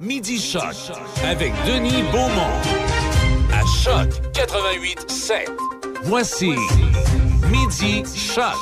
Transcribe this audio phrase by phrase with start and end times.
[0.00, 0.62] Midi Choc
[1.24, 2.54] avec Denis Beaumont.
[3.52, 5.50] À Choc 88 7.
[6.04, 6.52] Voici
[7.50, 8.54] Midi Choc.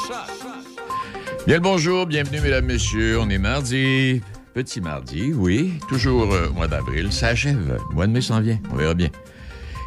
[1.47, 3.21] Bien le bonjour, bienvenue mesdames, messieurs.
[3.21, 4.23] On est mardi.
[4.55, 5.75] Petit mardi, oui.
[5.91, 7.13] Toujours euh, mois d'avril.
[7.13, 7.79] Ça achève.
[7.91, 8.59] Le mois de mai s'en vient.
[8.73, 9.11] On verra bien.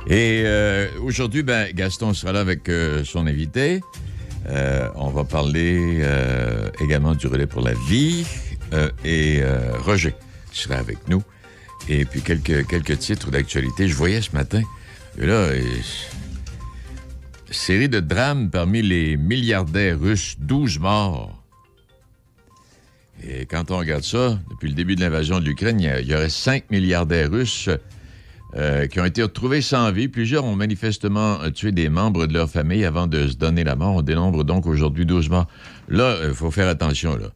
[0.05, 3.81] Et euh, aujourd'hui, ben, Gaston sera là avec euh, son invité.
[4.95, 6.04] On va parler
[6.79, 8.25] également du relais pour la vie.
[9.04, 9.41] Et
[9.84, 10.16] Roger
[10.52, 11.21] sera avec nous.
[11.89, 13.88] Et puis quelques, titres d'actualité.
[13.88, 14.61] Je voyais ce matin.
[15.17, 15.61] Là, euh,
[17.49, 21.35] série de drames parmi les milliardaires russes, 12 morts.
[23.27, 26.30] Et quand on regarde ça, depuis le début de l'invasion de l'Ukraine, il y aurait
[26.30, 27.70] 5 milliardaires russes
[28.55, 30.08] euh, qui ont été retrouvés sans vie.
[30.08, 33.75] Plusieurs ont manifestement euh, tué des membres de leur famille avant de se donner la
[33.75, 33.95] mort.
[33.95, 35.47] On dénombre donc aujourd'hui 12 morts.
[35.89, 37.31] Là, il faut faire attention, là.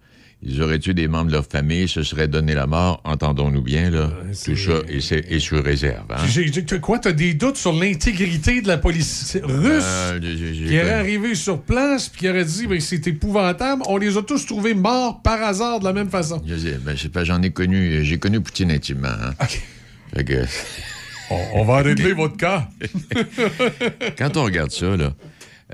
[0.46, 3.90] Ils auraient tué des membres de leur famille, se seraient donné la mort, entendons-nous bien,
[3.90, 4.10] là.
[4.44, 6.06] Tout ça est, sous réserve.
[6.10, 6.26] hein.
[6.68, 10.92] T'as quoi, t'as des doutes sur l'intégrité de la police russe Euh, j'ai qui aurait
[10.92, 13.84] arrivé sur place puis qui aurait dit ben, c'est épouvantable.
[13.88, 16.42] On les a tous trouvés morts par hasard de la même façon?
[16.46, 19.08] Je sais, ben, je sais pas, j'en ai connu, j'ai connu Poutine intimement.
[19.08, 19.32] hein.
[19.42, 19.62] OK.
[20.16, 20.44] Fait que,
[21.30, 22.68] On, on va régler votre cas.
[24.18, 25.14] quand on regarde ça, là,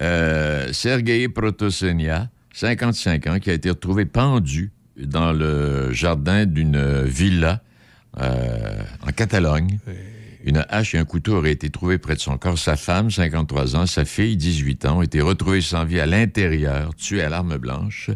[0.01, 7.61] euh, Sergei Protosenia, 55 ans, qui a été retrouvé pendu dans le jardin d'une villa
[8.19, 9.79] euh, en Catalogne.
[10.43, 12.57] Une hache et un couteau auraient été trouvés près de son corps.
[12.57, 16.95] Sa femme, 53 ans, sa fille, 18 ans, ont été retrouvés sans vie à l'intérieur,
[16.95, 18.09] tués à l'arme blanche.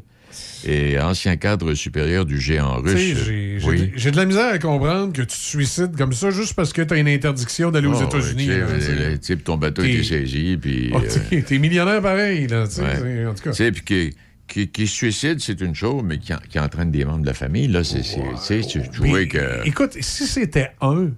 [0.66, 3.18] Et ancien cadre supérieur du géant Tu russe.
[3.26, 3.92] J'ai Oui.
[4.12, 6.98] de- la misère à comprendre que tu te suicides comme ça juste parce que t'as
[6.98, 8.50] une interdiction d'aller aux Oh, États-Unis.
[8.50, 10.92] ouais, tu tu type, ton bateau été saisi, puis...
[10.94, 13.26] Oh, euh, t'es- T'es millionnaire pareil, là, tu Ouais.
[13.28, 13.52] en tout cas.
[13.52, 14.16] Tu sais, puis qui,
[14.48, 17.28] qui, qui se suicide, c'est une chose, mais qui, en- qui entraîne des membres de
[17.28, 18.02] la famille, là, c'est...
[18.02, 19.66] Tu tu trouvais que...
[19.68, 21.10] Écoute, si c'était un,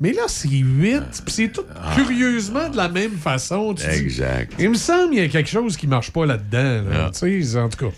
[0.00, 1.64] mais là, c'est huit, puis c'est tout
[1.96, 3.72] curieusement de la même façon.
[3.74, 3.88] tu dis.
[3.90, 3.96] Ah.
[3.96, 4.52] Exact.
[4.58, 6.82] Il me semble qu'il y a quelque chose qui marche pas là-dedans.
[6.90, 7.10] là, Ah.
[7.18, 7.92] tu sais, en tout cas.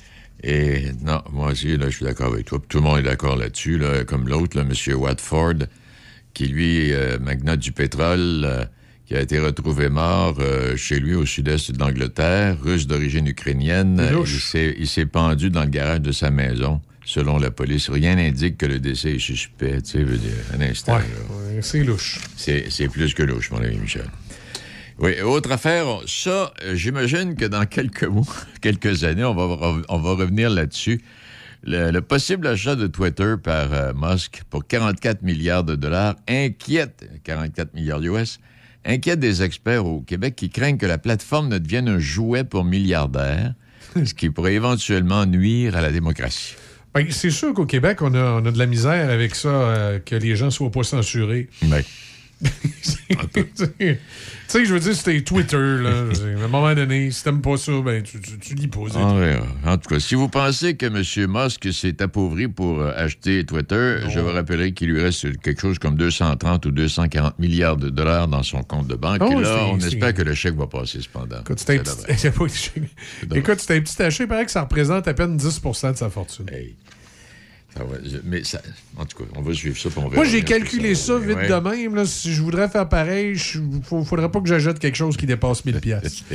[0.44, 2.60] Et non, moi aussi, là, je suis d'accord avec toi.
[2.68, 4.72] Tout le monde est d'accord là-dessus, là, comme l'autre, M.
[4.96, 5.66] Watford,
[6.34, 8.64] qui, lui, euh, magnat du pétrole, euh,
[9.06, 13.96] qui a été retrouvé mort euh, chez lui au sud-est de l'Angleterre, russe d'origine ukrainienne.
[14.38, 16.80] C'est Il s'est- pendu dans le garage de sa maison.
[17.04, 19.80] Selon la police, rien n'indique que le décès est suspect.
[19.80, 20.06] Tu sais,
[20.54, 20.96] un instant.
[20.98, 22.20] Ouais, c'est louche.
[22.36, 24.04] C'est c'est plus que louche, mon ami Michel.
[24.98, 28.24] Oui, autre affaire, ça, euh, j'imagine que dans quelques mois,
[28.60, 31.02] quelques années, on va, on va revenir là-dessus.
[31.62, 37.08] Le, le possible achat de Twitter par euh, Musk pour 44 milliards de dollars inquiète,
[37.22, 38.40] 44 milliards US,
[38.84, 42.64] inquiète des experts au Québec qui craignent que la plateforme ne devienne un jouet pour
[42.64, 43.54] milliardaires,
[44.04, 46.56] ce qui pourrait éventuellement nuire à la démocratie.
[46.92, 49.98] Ben, c'est sûr qu'au Québec, on a, on a de la misère avec ça, euh,
[50.00, 51.48] que les gens soient pas censurés.
[51.62, 51.82] Ben,
[53.34, 53.98] tu
[54.46, 55.90] sais, je veux dire, c'était Twitter, là.
[55.90, 58.80] À un moment donné, si t'aimes pas ça, ben, tu, tu, tu lis pas.
[58.90, 59.16] c'est En, tout.
[59.16, 61.02] vrai, en tout cas, si vous pensez que M.
[61.28, 65.78] Musk s'est appauvri pour euh, acheter Twitter, je vous rappellerai qu'il lui reste quelque chose
[65.78, 69.18] comme 230 ou 240 milliards de dollars dans son compte de banque.
[69.22, 71.40] Oh, Et là, c'est- on c'est- espère que le chèque va passer cependant.
[71.40, 73.36] Écoute, c'était un petit- c'est.
[73.36, 76.46] Écoute, un petit achat, il paraît que ça représente à peine 10% de sa fortune.
[76.52, 76.76] Hey.
[77.76, 78.60] Je- mais ça,
[78.96, 79.88] en tout cas, on va suivre ça.
[79.96, 81.48] on Moi, j'ai calculé ça vite donner.
[81.48, 81.94] de même.
[81.94, 85.64] Là, si je voudrais faire pareil, il faudrait pas que j'achète quelque chose qui dépasse
[85.64, 86.24] 1000 pièces.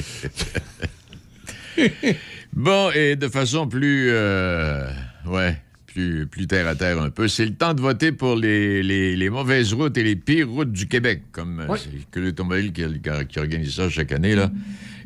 [2.56, 4.88] Bon, et de façon plus, euh,
[5.26, 5.58] ouais,
[5.88, 9.16] plus, plus terre à terre un peu, c'est le temps de voter pour les, les-
[9.16, 11.80] les mauvaises routes et les pires routes du Québec, comme Ouais.
[11.80, 12.84] c'est que l'automobile qui,
[13.28, 14.52] qui organise ça chaque année là.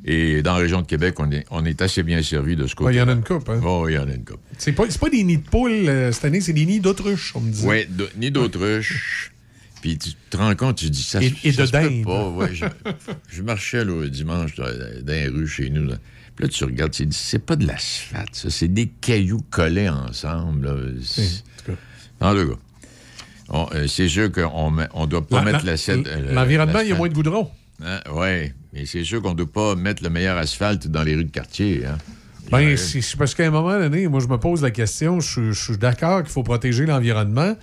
[0.09, 2.71] Et dans la région de Québec, on est, on est assez bien servi de ce
[2.71, 3.01] Il y côté.
[3.01, 3.49] en a une coupe.
[3.49, 3.59] Hein?
[3.63, 4.39] Oh, il y en a une coupe.
[4.57, 7.41] C'est pas, pas des nids de poules euh, cette année, c'est des nids d'autruche, on
[7.41, 7.65] me dit.
[7.65, 9.31] Ouais, de- ni d'autruche.
[9.81, 11.21] Puis tu te rends compte, tu dis ça.
[11.21, 12.29] Et- et ça de se peut pas.
[12.29, 12.65] Ouais, je,
[13.29, 15.85] je marchais là, dimanche dans, dans les rues chez nous.
[15.89, 15.95] Là.
[16.35, 18.49] Puis là, tu regardes, tu dis, c'est pas de l'asphalte, ça.
[18.49, 20.67] C'est des cailloux collés ensemble.
[20.67, 20.71] là.
[20.73, 20.85] En
[21.65, 22.27] tout cas.
[22.29, 23.75] En tout cas.
[23.75, 26.07] Euh, c'est sûr qu'on ne on doit pas La- mettre la- l'assiette.
[26.07, 27.49] euh, L'environnement, il y a moins de goudron.
[27.83, 27.99] Hein?
[28.11, 31.25] Oui, mais c'est sûr qu'on ne doit pas mettre le meilleur asphalte dans les rues
[31.25, 31.83] de quartier.
[31.85, 31.97] Hein?
[32.51, 35.63] Ben, c'est parce qu'à un moment donné, moi, je me pose la question, je, je
[35.63, 37.55] suis d'accord qu'il faut protéger l'environnement,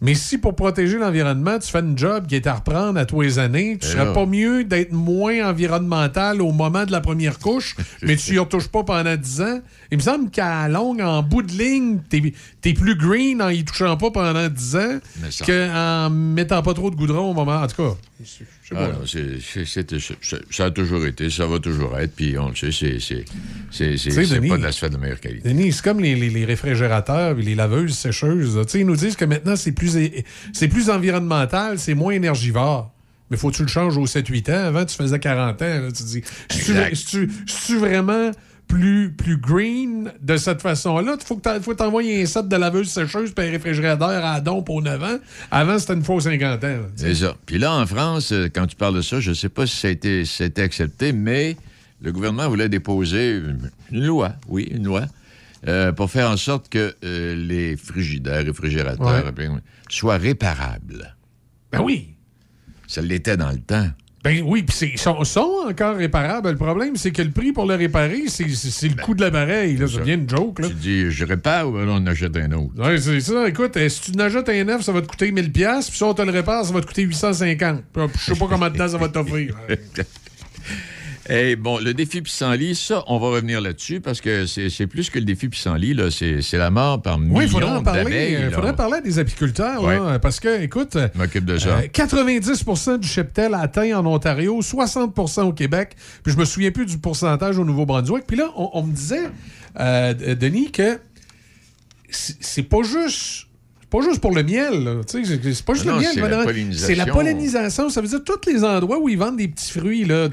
[0.00, 3.20] mais si pour protéger l'environnement, tu fais une job qui est à reprendre à tous
[3.20, 4.12] les années, tu Et serais là.
[4.12, 8.68] pas mieux d'être moins environnemental au moment de la première couche, mais tu y retouches
[8.68, 9.60] pas pendant 10 ans?
[9.90, 12.22] Il me semble qu'à longue, en bout de ligne, t'es
[12.64, 14.98] es plus green en y touchant pas pendant 10 ans
[15.46, 17.60] qu'en mettant pas trop de goudron au moment.
[17.60, 17.94] En tout cas,
[20.50, 23.24] ça a toujours été, ça va toujours être, puis on le sait, c'est-
[24.48, 25.48] pas de l'asphalte de meilleure qualité.
[25.48, 28.58] Denis, c'est comme les, les- les réfrigérateurs les laveuses sécheuses.
[28.74, 29.96] Ils nous disent que maintenant, c'est plus
[30.68, 32.92] plus, environnemental, c'est moins énergivore.
[33.30, 34.64] Mais faut que tu le changes aux 7-8 ans.
[34.66, 35.64] Avant, tu faisais 40 ans.
[35.64, 38.30] Là, tu te dis, tu vraiment
[38.70, 41.16] plus, plus green de cette façon-là?
[41.20, 45.02] Il faut t'envoyer un set de laveuse sécheuse et un réfrigérateur à don pour 9
[45.02, 45.18] ans.
[45.50, 46.78] Avant, c'était une fausse 50 ans.
[46.94, 47.36] C'est ça.
[47.46, 49.76] Puis là, en France, euh, quand tu parles de ça, je ne sais pas si
[49.76, 51.56] ça a, été, accepté, mais
[52.00, 53.40] le gouvernement voulait déposer
[53.90, 55.02] une loi, oui, une loi,
[55.66, 59.32] euh, pour faire en sorte que euh, les frigidaires, réfrigérateurs
[59.88, 61.14] soient réparables.
[61.72, 62.14] Ben oui.
[62.86, 63.88] Ça l'était dans le temps.
[64.22, 65.16] Ben oui, puis ils sont,
[65.66, 66.50] encore réparables.
[66.50, 69.78] Le problème, c'est que le prix pour le réparer, c'est le ben, coût de l'appareil.
[69.78, 70.58] Ça devient une joke.
[70.58, 70.68] Là.
[70.68, 72.72] Tu dis, je répare ou on achète un autre?
[72.76, 73.48] Oui, c'est ça.
[73.48, 76.12] Écoute, euh, si tu achètes un neuf, ça va te coûter 1000$, puis si on
[76.12, 77.78] te le répare, ça va te coûter 850$.
[77.96, 79.56] Je sais pas comment de temps ça va t'offrir.
[81.32, 85.18] Eh bon, le défi pissenlit, ça, on va revenir là-dessus parce que c'est plus que
[85.20, 86.10] le défi pissenlit, là.
[86.10, 88.38] C'est la mort par millions Oui, il faudrait en parler.
[88.46, 91.82] Il faudrait parler des apiculteurs, là, parce que, écoute, de ça.
[91.82, 96.86] 90% euh, du cheptel atteint en Ontario, 60% au Québec, puis je me souviens plus
[96.86, 98.26] du pourcentage au Nouveau-Brunswick.
[98.26, 99.30] Puis là, on, me disait,
[99.78, 100.98] euh, Denis, que
[102.10, 103.46] c'est pas juste
[103.90, 105.00] pas juste pour le miel.
[105.06, 106.72] C'est pas juste le miel.
[106.72, 107.90] C'est la, pollinisation.
[107.90, 110.04] Ça veut dire tous les endroits où ils vendent des petits fruits.
[110.04, 110.28] Là,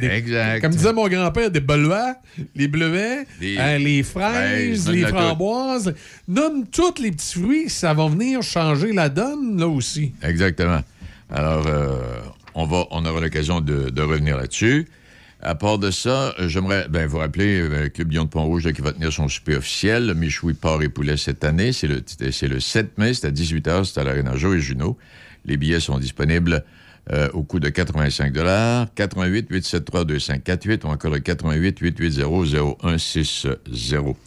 [0.62, 2.16] Comme disait mon grand-père, des belois,
[2.56, 5.94] les bleuets, les, hein, fraises, les framboises.
[6.28, 7.70] Nomme tous les petits fruits.
[7.70, 10.14] Ça va venir changer la donne là aussi.
[10.22, 10.82] Exactement.
[11.30, 12.20] Alors, euh,
[12.54, 14.88] on, va, on aura l'occasion de, de revenir là-dessus.
[15.42, 18.72] À part de ça, euh, j'aimerais ben, vous rappeler euh, le Club Lyon de Pont-Rouge
[18.74, 21.74] qui va tenir son souper officiel, Michoui, Port et Poulet cette année.
[21.74, 24.98] C'est le, le 7 mai, c'est à 18h, c'est à l'Arena Jo et Juno.
[25.46, 26.64] Les billets sont disponibles
[27.12, 28.34] euh, au coût de 85
[28.96, 34.18] 88 873 2548 ou encore le 88 880 0160.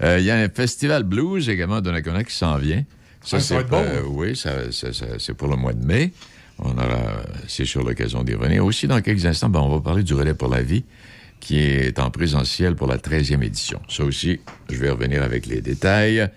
[0.00, 2.84] Il y a un festival blues également de Nakona qui s'en vient.
[3.22, 3.84] Ça, c'est bon.
[4.08, 6.12] oui, ça, c'est pour le mois de mai.
[6.60, 8.64] On aura, c'est sur l'occasion d'y revenir.
[8.64, 10.84] Aussi, dans quelques instants, ben, on va parler du relais pour la vie,
[11.40, 13.80] qui est en présentiel pour la 13e édition.
[13.88, 14.40] Ça aussi,
[14.70, 16.28] je vais revenir avec les détails.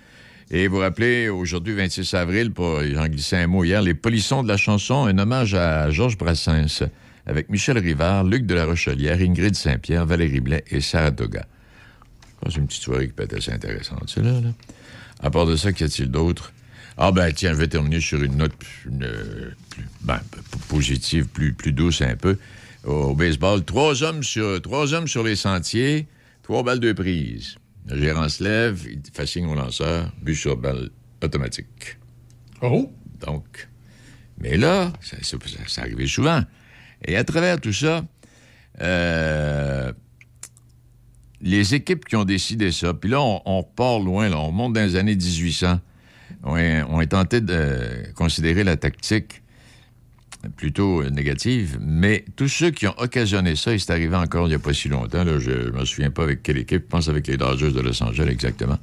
[0.51, 4.47] Et vous rappelez, aujourd'hui, 26 avril, pour, j'en glissais un mot hier, les polissons de
[4.47, 6.83] la chanson, un hommage à Georges Brassens,
[7.25, 11.45] avec Michel Rivard, Luc de la Rochelière, Ingrid Saint-Pierre, Valérie Blais et Sarah Doga.
[12.47, 14.49] C'est une petite soirée qui peut être assez intéressante, c'est là, là.
[15.23, 16.51] À part de ça, qu'y a-t-il d'autre?
[16.97, 18.53] Ah ben tiens, je vais terminer sur une note
[20.01, 20.19] ben,
[20.67, 22.37] positive, plus, plus douce un peu.
[22.83, 26.07] Au, baseball, trois hommes, sur, trois hommes sur les sentiers,
[26.43, 27.55] trois balles de prise.
[27.87, 30.89] Le gérant se lève, il fait signe au lanceur, but sur balle
[31.23, 31.97] automatique.
[32.61, 32.91] Oh!
[33.19, 33.67] Donc,
[34.39, 35.17] mais là, ça,
[35.67, 36.41] ça, arrivait souvent.
[37.05, 38.03] Et à travers tout ça,
[38.81, 39.91] euh,
[41.39, 44.73] les équipes qui ont décidé ça, puis là, on, on part loin, là, on monte
[44.73, 45.79] dans les années 1800
[46.43, 49.41] ont, tenté de considérer la tactique
[50.57, 54.55] plutôt négative, mais tous ceux qui ont occasionné ça, et c'est arrivé encore il n'y
[54.55, 57.27] a pas si longtemps, je ne me souviens pas avec quelle équipe, je pense avec
[57.27, 58.79] les Dodgers de Los Angeles exactement.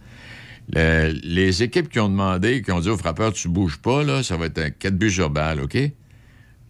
[0.72, 4.37] les équipes qui ont demandé, qui ont dit au frappeur, tu bouges pas, là, ça
[4.37, 5.76] va être un 4 buts sur balle, OK?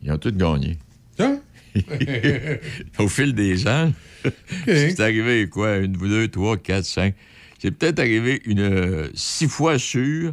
[0.03, 0.79] Ils ont tous gagné.
[1.19, 1.41] Hein?
[2.99, 3.93] au fil des ans,
[4.67, 5.77] c'est arrivé quoi?
[5.77, 7.15] Une, deux, trois, quatre, cinq.
[7.59, 10.33] C'est peut-être arrivé une euh, six fois sûr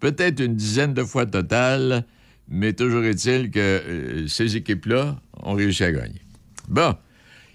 [0.00, 2.04] peut-être une dizaine de fois total,
[2.48, 6.20] mais toujours est-il que euh, ces équipes-là ont réussi à gagner.
[6.68, 6.94] Bon.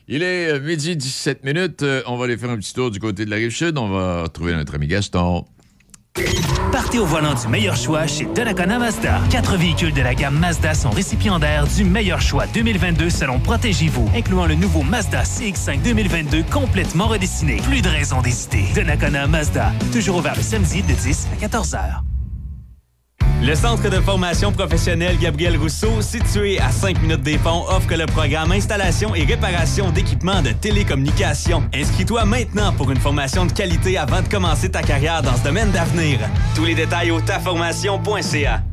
[0.07, 1.81] Il est euh, midi 17 minutes.
[1.81, 3.77] Euh, on va aller faire un petit tour du côté de la rive sud.
[3.77, 5.45] On va retrouver notre ami Gaston.
[6.71, 9.19] Partez au volant du meilleur choix chez Donnacona Mazda.
[9.29, 14.45] Quatre véhicules de la gamme Mazda sont récipiendaires du meilleur choix 2022 selon Protégez-vous, incluant
[14.45, 17.57] le nouveau Mazda CX-5 2022 complètement redessiné.
[17.63, 18.65] Plus de raison d'hésiter.
[18.75, 22.03] Donnacona Mazda, toujours ouvert le samedi de 10 à 14 heures.
[23.45, 28.07] Le Centre de formation professionnelle Gabriel Rousseau, situé à 5 minutes des ponts, offre le
[28.07, 31.61] programme Installation et réparation d'équipements de télécommunications.
[31.71, 35.69] Inscris-toi maintenant pour une formation de qualité avant de commencer ta carrière dans ce domaine
[35.69, 36.17] d'avenir.
[36.55, 38.63] Tous les détails au taformation.ca.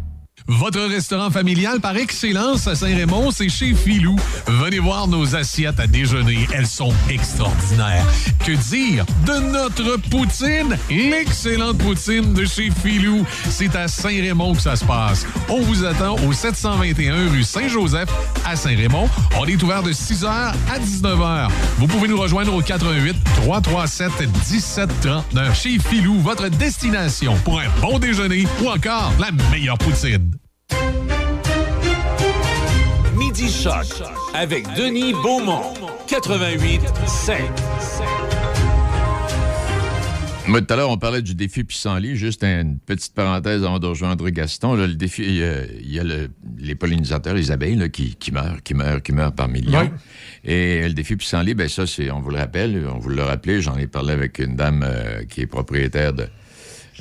[0.49, 4.17] Votre restaurant familial par excellence à Saint-Raymond, c'est chez Filou.
[4.47, 6.47] Venez voir nos assiettes à déjeuner.
[6.53, 8.07] Elles sont extraordinaires.
[8.45, 10.77] Que dire de notre poutine?
[10.91, 13.25] L'excellente poutine de chez Filou.
[13.51, 15.27] C'est à Saint-Raymond que ça se passe.
[15.49, 18.09] On vous attend au 721 rue Saint-Joseph
[18.45, 19.09] à Saint-Raymond.
[19.39, 21.49] On est ouvert de 6h à 19h.
[21.79, 24.11] Vous pouvez nous rejoindre au 88 337
[24.51, 25.61] 1739.
[25.61, 30.33] Chez Filou, votre destination pour un bon déjeuner ou encore la meilleure poutine.
[33.17, 34.03] Midi Choc
[34.35, 35.75] avec Denis Beaumont,
[36.09, 37.39] 88 5.
[40.49, 42.17] Moi, tout à l'heure, on parlait du défi pissenlit.
[42.17, 44.75] Juste une petite parenthèse avant de rejoindre Gaston.
[44.75, 46.03] le défi, il y a,
[46.59, 49.91] les pollinisateurs, les abeilles, qui, meurent, qui meurent, qui meurent par millions.
[50.45, 53.63] Et le défi pissenlit, ben ça, c'est, on vous le rappelle, on vous le rappelé,
[53.63, 56.27] j'en ai parlé avec une dame euh, qui est propriétaire de,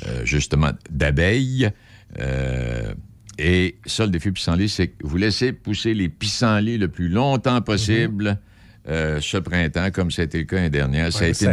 [0.06, 1.70] euh, justement, d'abeilles.
[2.20, 2.94] Euh,
[3.38, 7.60] et ça, le défi pissenlit, c'est que vous laissez pousser les pissenlits le plus longtemps
[7.60, 8.38] possible
[8.88, 9.20] mm-hmm.
[9.20, 11.12] ce printemps, comme ça a été le cas l'année dernière.
[11.12, 11.46] ça a été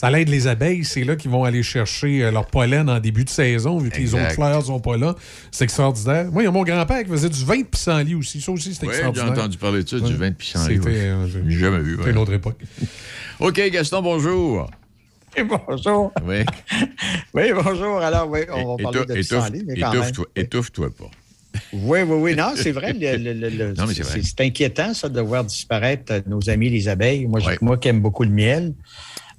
[0.00, 0.82] ça l'aide les abeilles.
[0.82, 3.98] C'est là qu'ils vont aller chercher euh, leur pollen en début de saison, vu que
[3.98, 5.14] les autres fleurs sont pas là.
[5.50, 6.32] C'est extraordinaire.
[6.32, 8.40] Moi, il y a mon grand-père qui faisait du vin de pissenlit aussi.
[8.40, 9.34] Ça aussi, c'est extraordinaire.
[9.34, 10.76] j'ai entendu parler de ça, du vin de pissenlit.
[10.76, 11.98] C'était euh, jamais vu.
[12.06, 12.58] une autre époque.
[13.40, 14.70] OK, Gaston, bonjour.
[15.68, 16.12] bonjour.
[16.24, 16.44] Oui.
[17.34, 17.98] oui, bonjour.
[17.98, 21.10] Alors, oui, on va parler de pissenlit, mais quand étouffe-toi, étouffe-toi pas.
[21.72, 22.36] Oui, oui, oui.
[22.36, 22.94] Non, c'est vrai.
[24.22, 27.26] c'est inquiétant, ça, de voir disparaître nos amis les abeilles.
[27.26, 28.74] Moi, moi qui aime beaucoup le miel,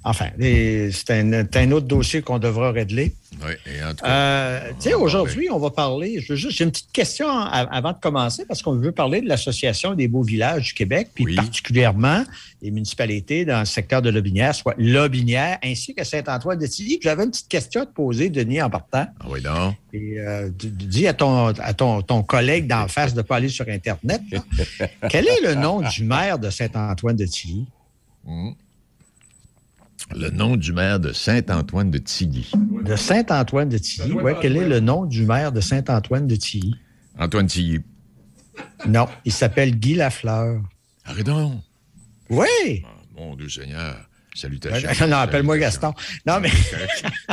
[0.04, 3.14] Enfin, c'est un, autre dossier qu'on devra régler.
[3.44, 4.10] Oui, et en tout cas.
[4.10, 6.24] Euh, tu sais, aujourd'hui, on va parler.
[6.28, 10.24] J'ai une petite question avant de commencer parce qu'on veut parler de l'Association des beaux
[10.24, 12.24] villages du Québec, puis particulièrement
[12.62, 16.98] les municipalités dans le secteur de Lobinière, soit Lobinière, ainsi que Saint-Antoine-de-Tilly.
[17.02, 19.06] J'avais une petite question à te poser, Denis, en partant.
[19.20, 19.74] Ah oui, non.
[19.92, 23.48] Et euh, dis à ton, à ton, ton collègue d'en face de ne pas aller
[23.48, 24.22] sur Internet.
[25.08, 27.66] Quel est le nom du maire de Saint-Antoine-de-Tilly?
[28.26, 28.54] Hum
[30.14, 32.50] le nom du maire de Saint-Antoine de Tilly.
[32.84, 34.32] De Saint-Antoine de Tilly, oui.
[34.40, 36.74] Quel est le nom du maire de Saint-Antoine de Tilly?
[37.18, 37.80] Antoine Tilly.
[38.86, 40.62] Non, il s'appelle Guy Lafleur.
[41.04, 41.62] Arrête donc.
[42.28, 42.82] Oui.
[42.84, 44.08] Ah, mon Dieu Seigneur.
[44.34, 44.88] Salutations.
[45.06, 45.92] Non, appelle-moi Gaston.
[46.26, 46.50] Non, mais.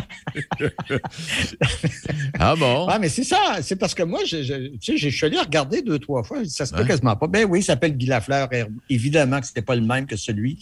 [2.39, 2.87] ah bon?
[2.89, 3.57] Ah, mais c'est ça.
[3.61, 6.39] C'est parce que moi, je, je, tu sais, je suis allé regarder deux, trois fois.
[6.45, 7.27] Ça se peut quasiment pas.
[7.27, 8.49] Ben oui, il s'appelle Guy Lafleur.
[8.89, 10.59] Évidemment que ce n'était pas le même que celui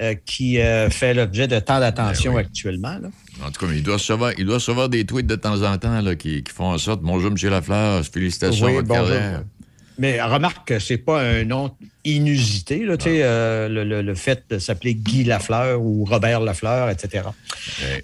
[0.00, 2.96] euh, qui euh, fait l'objet de tant d'attention ben actuellement.
[3.44, 6.00] En tout cas, il doit, recevoir, il doit recevoir des tweets de temps en temps
[6.00, 7.50] là, qui, font en sorte Bonjour, M.
[7.50, 9.44] Lafleur, félicitations à votre carrière.
[9.98, 11.72] Mais remarque que c'est pas un nom
[12.04, 17.24] inusité, là, euh, le, le, fait de s'appeler Guy Lafleur ou Robert Lafleur, etc.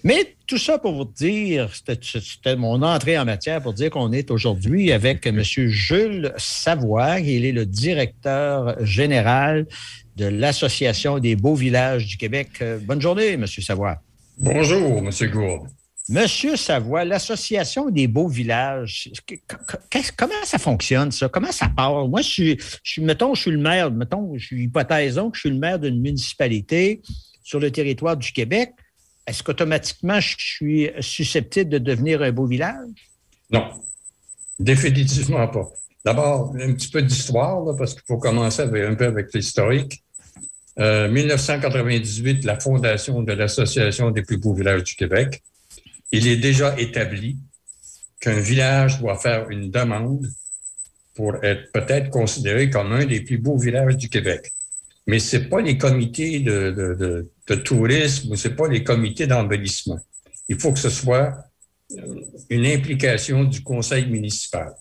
[0.03, 4.31] Mais tout ça pour vous dire, c'était mon entrée en matière pour dire qu'on est
[4.31, 5.43] aujourd'hui avec M.
[5.43, 7.21] Jules Savoie.
[7.21, 9.67] Il est le directeur général
[10.17, 12.49] de l'Association des beaux villages du Québec.
[12.61, 13.47] Euh, bonne journée, M.
[13.47, 13.99] Savoie.
[14.39, 15.31] Bonjour, M.
[15.31, 15.69] Gourde.
[16.09, 19.11] Monsieur Savoie, l'Association des beaux villages,
[20.17, 21.31] comment ça fonctionne, ça?
[21.31, 22.07] Comment ça part?
[22.09, 25.51] Moi, je suis, mettons, je suis le maire, mettons, je suis hypothèsons que je suis
[25.51, 27.01] le maire d'une municipalité
[27.43, 28.73] sur le territoire du Québec.
[29.27, 33.11] Est-ce qu'automatiquement, je suis susceptible de devenir un beau village?
[33.51, 33.71] Non,
[34.59, 35.71] définitivement pas.
[36.05, 40.05] D'abord, un petit peu d'histoire, parce qu'il faut commencer un peu avec l'historique.
[40.79, 45.43] Euh, 1998, la fondation de l'Association des plus beaux villages du Québec
[46.13, 47.39] il est déjà établi
[48.21, 50.27] qu'un village doit faire une demande
[51.15, 54.53] pour être peut-être considéré comme un des plus beaux villages du Québec.
[55.07, 57.31] Mais ce n'est pas les comités de,
[57.65, 59.99] tourisme ou ce n'est pas les comités d'embellissement.
[60.49, 61.35] Il faut que ce soit
[61.93, 62.21] euh,
[62.51, 64.75] une implication du conseil municipal.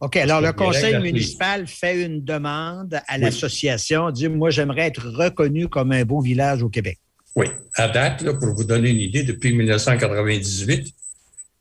[0.00, 5.68] OK, alors le conseil municipal fait une demande à l'association, dit, moi j'aimerais être reconnu
[5.68, 6.98] comme un beau village au Québec.
[7.36, 7.46] Oui.
[7.74, 10.94] À date, pour vous donner une idée, depuis 1998,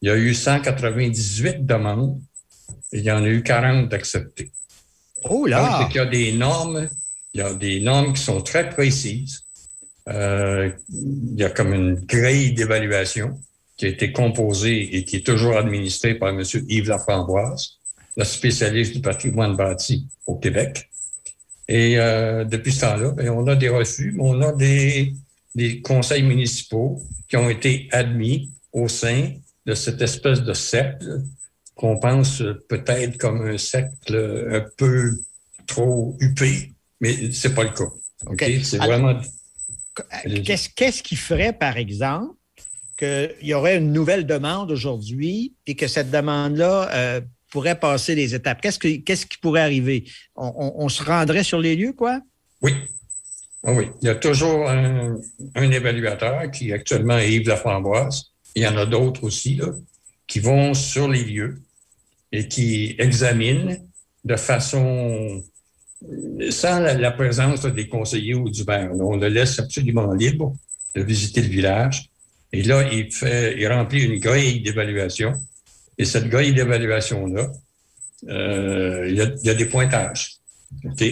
[0.01, 2.19] il y a eu 198 demandes
[2.91, 4.51] et il y en a eu 40 acceptées.
[5.23, 5.81] Oh là!
[5.81, 6.87] Donc, il y a des normes,
[7.33, 9.43] il y a des normes qui sont très précises.
[10.07, 13.39] Euh, il y a comme une grille d'évaluation
[13.77, 16.43] qui a été composée et qui est toujours administrée par M.
[16.67, 17.77] Yves Laframboise,
[18.17, 20.89] le spécialiste du patrimoine bâti au Québec.
[21.67, 25.13] Et euh, depuis ce temps-là, ben, on a des refus, mais on a des,
[25.55, 29.33] des conseils municipaux qui ont été admis au sein
[29.65, 31.21] de cette espèce de cercle
[31.75, 35.11] qu'on pense peut-être comme un cercle un peu
[35.65, 37.89] trop huppé, mais c'est pas le cas.
[38.25, 38.45] OK?
[38.63, 39.19] C'est vraiment.
[40.43, 42.33] Qu'est-ce qui ferait, par exemple,
[42.97, 48.35] qu'il y aurait une nouvelle demande aujourd'hui et que cette demande-là euh, pourrait passer les
[48.35, 48.61] étapes?
[48.61, 50.03] Qu'est-ce qui, qui pourrait arriver?
[50.35, 52.21] on, se rendrait sur les lieux, quoi?
[52.61, 52.73] Oui,
[53.63, 55.17] oui, il y a toujours un,
[55.55, 58.31] évaluateur qui actuellement est Yves Laframboise.
[58.55, 59.67] Il y en a d'autres aussi là,
[60.27, 61.61] qui vont sur les lieux
[62.31, 63.77] et qui examinent
[64.23, 65.43] de façon
[66.49, 68.91] sans la, présence des conseillers ou du maire.
[68.93, 70.55] On le laisse absolument libre
[70.95, 72.09] de visiter le village.
[72.51, 75.33] Et là, il fait, il remplit une grille d'évaluation.
[75.97, 77.51] Et cette grille d'évaluation-là,
[78.29, 80.38] euh, il, il, y a, des pointages.
[80.85, 81.03] OK?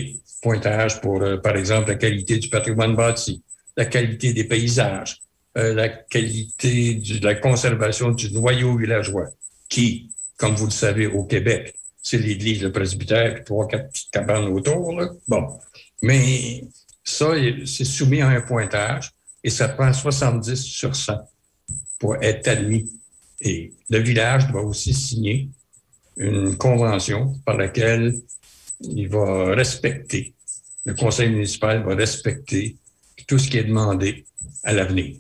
[0.42, 3.42] pointage pour, euh, par exemple, la qualité du patrimoine bâti,
[3.76, 5.22] la qualité des paysages,
[5.58, 9.30] euh, la qualité de la conservation du noyau villageois,
[9.70, 14.46] qui, comme vous le savez, au Québec, c'est l'église, le presbytère, trois, quatre petites cabanes
[14.46, 15.02] autour.
[15.28, 15.60] Bon.
[16.02, 16.64] Mais
[17.04, 17.32] ça,
[17.66, 19.12] c'est soumis à un pointage
[19.44, 21.14] et ça prend 70 sur 100
[22.00, 22.90] pour être admis.
[23.42, 25.50] Et le village doit aussi signer
[26.16, 28.16] une convention par laquelle
[28.82, 30.34] il va respecter,
[30.86, 32.78] le conseil municipal va respecter
[33.28, 34.26] tout ce qui est demandé
[34.64, 35.18] à l'avenir.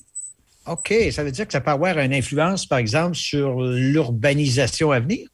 [0.67, 4.99] OK, ça veut dire que ça peut avoir une influence, par exemple, sur l'urbanisation à
[4.99, 5.29] venir?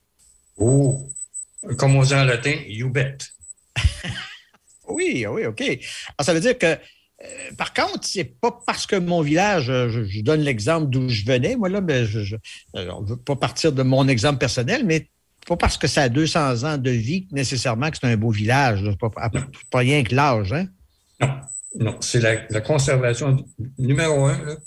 [0.57, 1.09] Oh,
[1.77, 3.17] comme on dit en latin, you bet.
[4.87, 5.61] oui, oui, OK.
[5.61, 5.79] Alors,
[6.21, 10.21] ça veut dire que, euh, par contre, c'est pas parce que mon village, euh, je,
[10.21, 12.35] donne l'exemple d'où je venais, moi, là, mais je
[12.75, 15.09] ne veux pas partir de mon exemple personnel, mais
[15.45, 18.83] pas parce que ça a 200 ans de vie nécessairement que c'est un beau village.
[18.99, 19.09] Pas,
[19.69, 20.67] pas, rien que l'âge, hein?
[21.19, 21.29] Non,
[21.79, 21.97] non.
[22.01, 23.45] C'est la, conservation,
[23.77, 24.57] numéro un,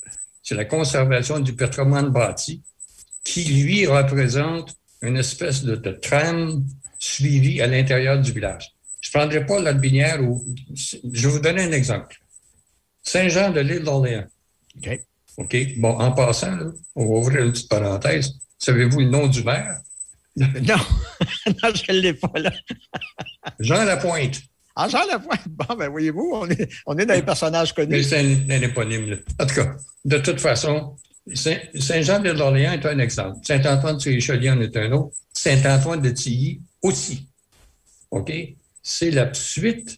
[0.43, 2.63] c'est la conservation du patrimoine bâti
[3.25, 6.65] qui, lui, représente une espèce de, trame
[6.99, 8.73] suivie à l'intérieur du village.
[9.01, 10.45] Je ne prendrai pas la binière où.
[10.75, 12.17] Je vais vous donner un exemple.
[13.03, 14.27] Saint-Jean de l'île d'Orléans.
[14.77, 15.01] OK.
[15.37, 15.57] OK?
[15.77, 16.57] Bon, en passant,
[16.95, 18.33] on va ouvrir une petite parenthèse.
[18.59, 19.81] Savez-vous le nom du maire?
[20.63, 20.77] Non,
[21.47, 22.53] non je ne l'ai pas là.
[23.61, 24.43] Jean Lapointe.
[24.75, 25.49] Ah, Jean Lapointe?
[25.49, 27.89] Bon, ben voyez-vous, on est, on est dans les personnages connus.
[27.89, 29.11] Mais c'est un, éponyme.
[29.11, 29.17] Là.
[29.41, 30.97] En tout cas, de toute façon,
[31.33, 33.39] Saint-Jean de l'Orléans est un exemple.
[33.43, 35.17] Saint-Antoine de richelieu en est un autre.
[35.33, 37.27] Saint-Antoine de Tilly aussi.
[38.11, 38.31] OK?
[38.83, 39.97] C'est la suite,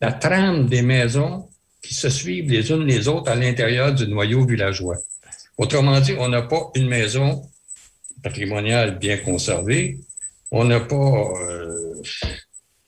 [0.00, 1.48] la trame des maisons
[1.82, 4.96] qui se suivent les unes les autres à l'intérieur du noyau villageois.
[5.58, 7.42] Autrement dit, on n'a pas une maison
[8.22, 9.98] patrimoniale bien conservée.
[10.50, 12.02] On n'a pas euh,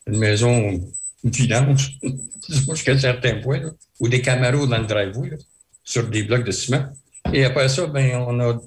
[0.06, 0.80] une maison
[1.22, 1.98] vidange,
[2.48, 3.62] jusqu'à un certain point,
[4.00, 5.30] ou des caméras dans le driveway,
[5.82, 6.84] sur des blocs de ciment.
[7.32, 8.60] Et après ça, ben, on a,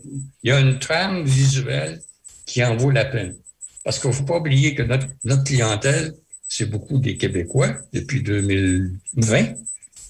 [0.43, 2.01] il y a une trame visuelle
[2.45, 3.35] qui en vaut la peine.
[3.83, 6.13] Parce qu'il ne faut pas oublier que notre clientèle,
[6.47, 9.53] c'est beaucoup des Québécois depuis 2020,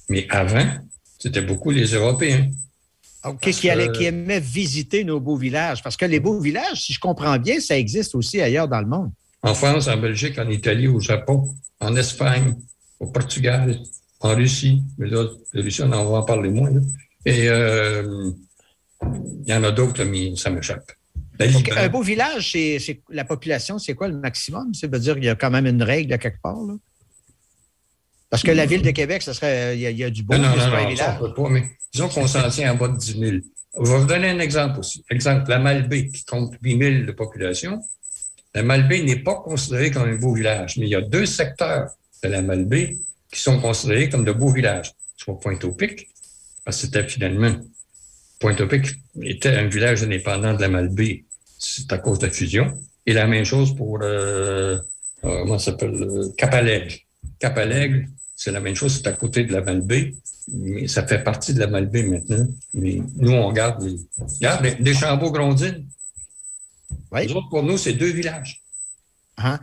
[0.09, 0.67] mais avant,
[1.19, 2.49] c'était beaucoup les Européens.
[3.41, 5.81] Qu'est-ce qui, allait, qui aimait visiter nos beaux villages?
[5.83, 8.87] Parce que les beaux villages, si je comprends bien, ça existe aussi ailleurs dans le
[8.87, 9.11] monde.
[9.43, 12.55] En France, en Belgique, en Italie, au Japon, en Espagne,
[12.99, 13.79] au Portugal,
[14.19, 14.83] en Russie.
[14.97, 16.71] Mais là, la Russie, on en va en parler moins.
[17.25, 18.31] Et euh,
[19.03, 20.91] il y en a d'autres, mais ça m'échappe.
[21.39, 24.73] Un beau village, c'est la population, c'est quoi le maximum?
[24.73, 26.57] Ça veut dire qu'il y a quand même une règle à quelque part.
[26.57, 26.73] Là?
[28.29, 30.55] Parce que la ville de Québec, ça serait, il y, a, du beau, non, non,
[30.55, 31.63] non, ça, peut pas, mais
[31.93, 33.37] disons qu'on s'en tient en bas de 10 000.
[33.79, 35.05] Je vais vous donner un exemple aussi.
[35.09, 37.81] Exemple, la Malbaie, qui compte 8 000 de population.
[38.53, 41.91] La Malbaie n'est pas considérée comme un beau village, mais il y a deux secteurs
[42.23, 42.97] de la Malbaie
[43.31, 44.93] qui sont considérés comme de beaux villages.
[45.15, 46.07] Soit Pointe-au-Pic,
[46.65, 47.55] parce que c'était finalement
[48.39, 48.87] Pointe-au-Pic
[49.21, 51.25] était un village indépendant de la Malbaie.
[51.57, 52.73] C'est à cause de la fusion.
[53.05, 54.77] Et la même chose pour, euh,
[55.23, 56.31] euh comment ça s'appelle, euh,
[57.39, 60.13] Capalègue, c'est la même chose, c'est à côté de la Malbaie,
[60.53, 62.47] mais ça fait partie de la Malbaie maintenant.
[62.73, 65.87] Mais nous, on garde les, regarde, les, Chambeaux-Grondines.
[67.11, 67.33] Oui.
[67.49, 68.63] pour nous, c'est deux villages.
[69.37, 69.59] Hein?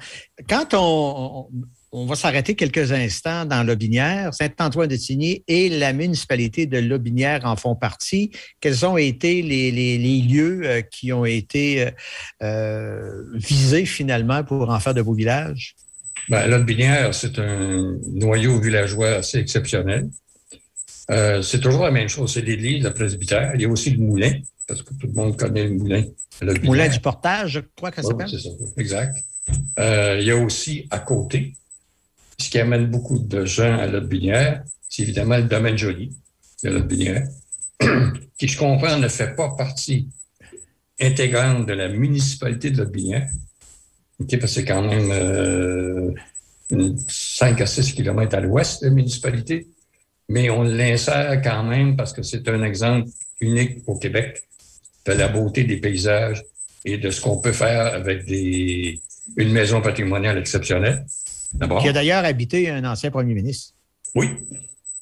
[0.49, 1.49] Quand on,
[1.97, 4.35] on va s'arrêter quelques instants dans Lobinière.
[4.35, 8.33] Saint-Antoine-de-Tigny et la municipalité de Lobinière en font partie.
[8.59, 11.91] Quels ont été les, lieux euh, qui ont été euh,
[12.43, 15.77] euh, visés finalement pour en faire de beaux villages?
[16.29, 20.09] Bien, Lobinière, c'est un noyau villageois assez exceptionnel.
[21.09, 22.33] c'est toujours la même chose.
[22.33, 23.53] C'est l'église, le presbytère.
[23.55, 24.33] Il y a aussi le moulin,
[24.67, 26.05] parce que tout le monde connaît le moulin.
[26.41, 28.29] Le moulin du portage, je crois que ça s'appelle.
[28.29, 29.17] c'est ça, exact.
[29.79, 31.55] il y a aussi à côté,
[32.39, 36.13] ce qui amène beaucoup de gens à Lotbinière, c'est évidemment le domaine joli
[36.63, 37.27] de Lotbinière,
[38.39, 40.09] qui, je comprends, ne fait pas partie
[41.01, 42.85] intégrante de la municipalité de
[44.19, 46.15] Lotbinière, parce que c'est quand même
[47.09, 49.67] 5 euh, à 6 kilomètres à l'ouest de la municipalité,
[50.29, 53.09] mais on l'insère quand même parce que c'est un exemple
[53.41, 54.45] unique au Québec
[55.07, 56.43] de la beauté des paysages
[56.85, 59.01] et de ce qu'on peut faire avec des,
[59.37, 61.07] une maison patrimoniale exceptionnelle.
[61.81, 63.75] Qui a d'ailleurs habité un ancien premier ministre.
[64.15, 64.29] Oui,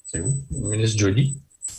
[0.07, 1.37] c'est vous, le ministre Joly.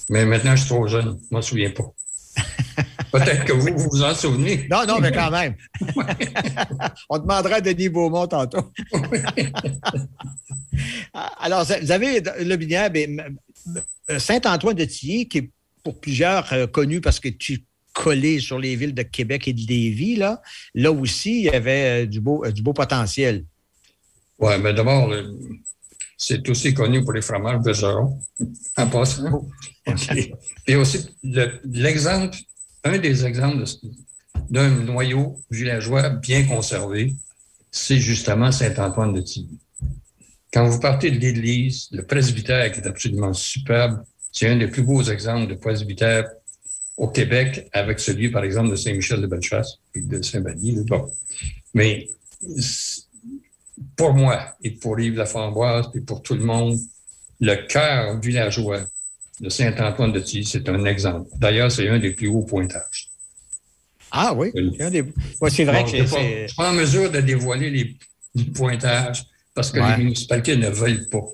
[0.10, 1.93] Mais maintenant, je suis trop jeune, je ne m'en souviens pas.
[3.13, 4.67] Peut-être que vous, vous vous en souvenez.
[4.71, 5.56] Non, non, mais quand même.
[7.10, 8.71] On demandera à Denis Beaumont tantôt.
[11.39, 12.89] Alors, vous avez le binière,
[14.17, 15.49] Saint-Antoine de Tilly, qui est
[15.84, 19.62] pour plusieurs euh, connu parce que tu collé sur les villes de Québec et de
[19.67, 20.41] Lévis, là,
[20.73, 23.45] là aussi, il y avait euh, du beau, euh, du beau potentiel.
[24.39, 25.13] Oui, mais d'abord,
[26.17, 28.19] c'est aussi connu pour les fromages Bergeron,
[28.78, 29.47] en passant.
[30.65, 31.06] Et aussi,
[31.63, 32.36] l'exemple,
[32.84, 33.63] un des exemples
[34.50, 37.15] d'un noyau villageois bien conservé,
[37.72, 39.58] c'est justement Saint-Antoine de Tilly.
[40.54, 44.84] Quand vous partez de l'église, le presbytère qui est absolument superbe, c'est un des plus
[44.84, 46.30] beaux exemples de presbytère
[46.98, 50.84] au Québec avec celui, par exemple, de Saint-Michel de Bellechasse et de Saint-Badi.
[50.86, 51.12] Bon.
[51.74, 52.10] Mais
[53.96, 56.78] pour moi et pour Yves Laframboise et pour tout le monde,
[57.39, 58.82] le cœur villageois
[59.43, 61.29] de Saint-Antoine de Tilly, c'est un exemple.
[61.38, 63.10] D'ailleurs, c'est un des plus hauts pointages.
[64.10, 64.51] Ah oui?
[65.49, 66.43] c'est vrai que c'est.
[66.43, 71.08] Je suis pas en mesure de dévoiler les, pointages parce que les municipalités ne veulent
[71.10, 71.25] pas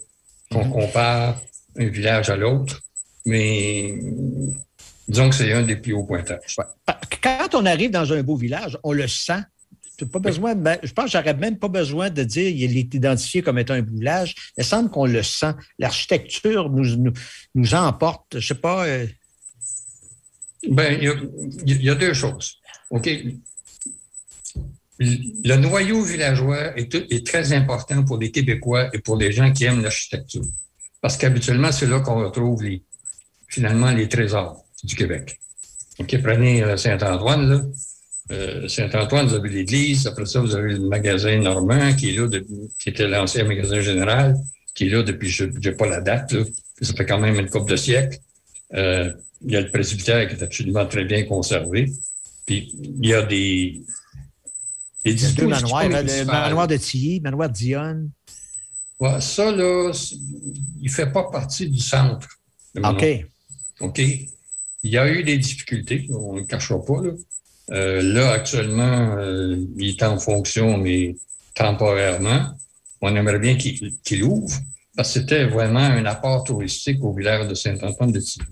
[0.51, 0.71] qu'on mhm.
[0.71, 1.39] compare
[1.77, 2.81] un village à l'autre,
[3.25, 3.93] mais
[5.07, 6.55] disons que c'est un des plus hauts pointages.
[7.21, 9.43] Quand on arrive dans un beau village, on le sent.
[10.05, 13.57] Pas besoin, je pense que j'aurais même pas besoin de dire qu'il est identifié comme
[13.57, 14.35] étant un village.
[14.57, 15.53] Il semble qu'on le sent.
[15.77, 18.39] L'architecture nous, emporte.
[18.39, 18.85] Je sais pas.
[18.87, 19.07] Euh,
[20.67, 22.57] ben, il y, a deux choses.
[22.89, 23.09] OK?
[24.99, 29.81] Le noyau villageois est, très important pour les Québécois et pour les gens qui aiment
[29.81, 30.43] l'architecture.
[31.01, 32.61] Parce qu'habituellement, c'est là qu'on retrouve
[33.47, 35.39] finalement les trésors du Québec.
[35.99, 37.61] OK, prenez euh, Saint-Antoine, là.
[38.31, 40.05] Euh, Saint-Antoine, vous avez l'église.
[40.05, 42.27] Après ça, vous avez le magasin normand qui est là,
[42.77, 44.35] qui était l'ancien magasin général,
[44.75, 46.43] qui est là depuis, je n'ai pas la date, là.
[46.81, 48.19] Ça fait quand même une couple de siècles.
[48.73, 49.11] Euh,
[49.41, 51.91] il y a le presbytère qui est absolument très bien conservé.
[52.45, 53.81] Puis il y a des.
[55.03, 58.11] des il y a deux manoirs, le manoir de Tilly, le manoir de Dionne.
[58.99, 59.91] Ouais, ça, là,
[60.81, 62.27] il ne fait pas partie du centre.
[62.83, 63.25] OK.
[63.81, 63.99] OK.
[64.83, 67.01] Il y a eu des difficultés, on ne le cachera pas.
[67.01, 67.11] Là,
[67.71, 71.15] euh, là actuellement, euh, il est en fonction, mais
[71.55, 72.57] temporairement.
[73.01, 74.57] On aimerait bien qu'il ouvre,
[74.95, 78.45] parce que c'était vraiment un apport touristique au village de Saint-Antoine-de-Tilly.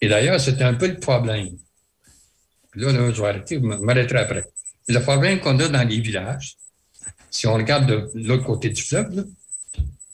[0.00, 1.56] Et d'ailleurs, c'était un peu le problème.
[2.74, 4.44] Là, là, je vais arrêter, je m'arrêterai après.
[4.88, 6.56] Le problème qu'on a dans les villages,
[7.30, 9.22] si on regarde de l'autre côté du fleuve, là,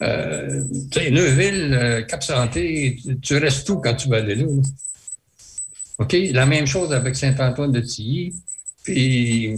[0.03, 0.63] euh,
[0.93, 4.47] tu sais, Neuville, euh, Cap-Santé, tu restes où quand tu vas aller là?
[5.99, 6.17] OK?
[6.33, 8.35] La même chose avec Saint-Antoine-de-Tilly.
[8.85, 9.57] Puis,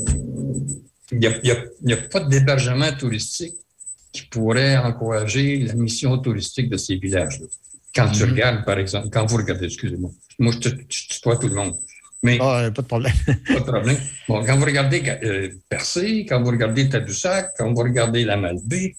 [1.13, 3.55] il n'y a, pas d'hébergement touristique
[4.13, 7.47] qui pourrait encourager la mission touristique de ces villages-là.
[7.95, 8.31] Quand tu mm-hmm.
[8.31, 11.75] regardes, par exemple, quand vous regardez, excusez-moi, moi, je, tutoie tout le monde.
[12.23, 13.13] Mais, ah, pas de problème.
[13.47, 13.97] pas de problème.
[14.29, 18.95] Bon, quand vous regardez euh, Percé, quand vous regardez Tadoussac, quand vous regardez la Malbaie,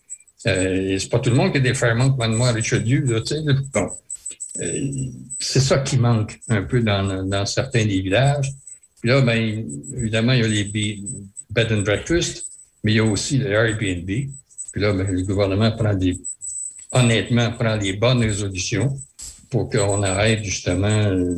[0.47, 3.21] euh, c'est pas tout le monde qui a des frères comme moi à Richelieu, là,
[3.21, 3.41] tu sais.
[3.73, 3.89] Bon.
[4.62, 4.91] Euh,
[5.39, 8.52] c'est ça qui manque un peu dans, dans certains des villages.
[9.00, 11.02] Puis là, ben, évidemment, il y a les
[11.50, 12.45] bed and breakfast,
[12.84, 14.06] mais il y a aussi les Airbnb.
[14.06, 16.19] Puis là, ben, le gouvernement prend des,
[16.91, 19.00] honnêtement, prend les bonnes résolutions
[19.50, 21.36] pour qu'on arrête justement euh,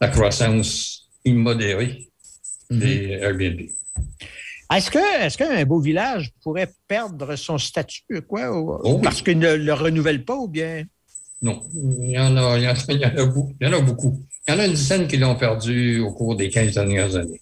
[0.00, 2.08] la croissance immodérée
[2.70, 3.22] des mm-hmm.
[3.22, 3.60] Airbnb.
[4.72, 9.54] Est-ce que est-ce qu'un beau village pourrait perdre son statut, quoi, oh parce qu'il ne
[9.54, 10.84] le renouvelle pas ou bien?
[11.42, 13.54] Non, il y en a, il y en a, beaucoup.
[13.60, 14.20] Il y en a beaucoup.
[14.46, 17.40] Il y en a une dizaine qui l'ont perdu au cours des 15 dernières années.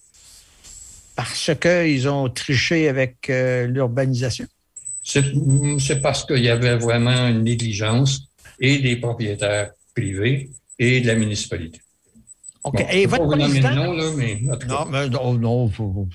[1.15, 4.45] Parce qu'ils ont triché avec euh, l'urbanisation?
[5.03, 8.21] C'est parce qu'il y avait vraiment une négligence
[8.59, 11.81] et des propriétaires privés et de la municipalité.
[12.63, 12.85] OK.
[12.91, 13.73] et votre président...
[13.73, 16.07] Nom, là, mais, non, mais non, non, faut,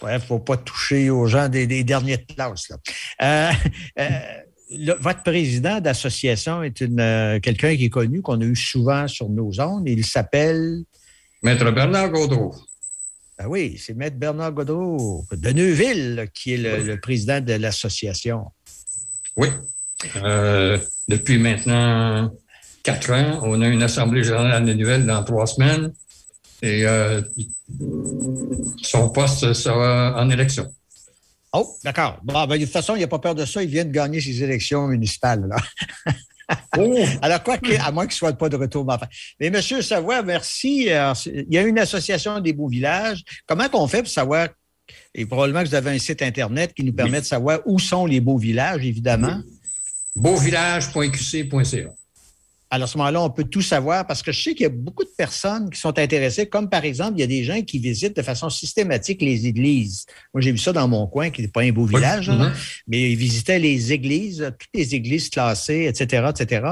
[0.00, 2.68] bref, faut pas toucher aux gens des, derniers de classe.
[2.68, 2.76] Là.
[3.22, 3.52] Euh,
[3.98, 4.20] euh,
[5.00, 9.52] votre président d'association est euh, quelqu'un qui est connu, qu'on a eu souvent sur nos
[9.52, 9.84] zones.
[9.86, 10.82] Il s'appelle.
[11.42, 12.54] Maître Bernard Gaudreau.
[13.38, 18.44] Ben oui, c'est Maître Bernard Gaudreau de Neuville qui est le, président de l'association.
[19.36, 19.48] Oui.
[20.16, 22.32] Euh, depuis maintenant
[22.82, 25.92] quatre ans, on a une assemblée générale de Neuville dans trois semaines
[26.60, 27.20] et euh,
[28.82, 30.72] son poste sera en élection.
[31.52, 32.18] Oh, d'accord.
[32.22, 33.62] Bon, ben, de toute façon, il n'a pas peur de ça.
[33.62, 35.46] Il vient de gagner ses élections municipales.
[35.48, 35.56] Là.
[36.76, 36.98] Oh.
[37.22, 38.86] Alors, quoi à moins qu'il ne soit pas de retour.
[39.40, 40.88] Mais Monsieur Savoie, merci.
[41.26, 43.22] il y a une association des beaux villages.
[43.46, 44.48] Comment on fait pour savoir,
[45.14, 48.06] et probablement que vous avez un site Internet qui nous permet de savoir où sont
[48.06, 49.40] les beaux villages, évidemment?
[50.14, 51.88] Beauvillage.qc.ca.
[52.74, 54.70] Alors, à ce moment-là, on peut tout savoir parce que je sais qu'il y a
[54.70, 57.78] beaucoup de personnes qui sont intéressées, comme par exemple, il y a des gens qui
[57.78, 60.06] visitent de façon systématique les églises.
[60.32, 62.82] Moi, j'ai vu ça dans mon coin, qui n'est pas un beau village, mm-hmm.
[62.88, 66.66] mais ils visitaient les églises, toutes les églises classées, etc., etc.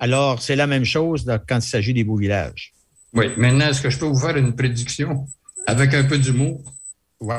[0.00, 2.72] Alors, c'est la même chose quand il s'agit des beaux villages.
[3.12, 3.26] Oui.
[3.36, 5.28] Maintenant, est-ce que je peux vous faire une prédiction
[5.68, 6.60] avec un peu d'humour?
[7.20, 7.36] Ouais.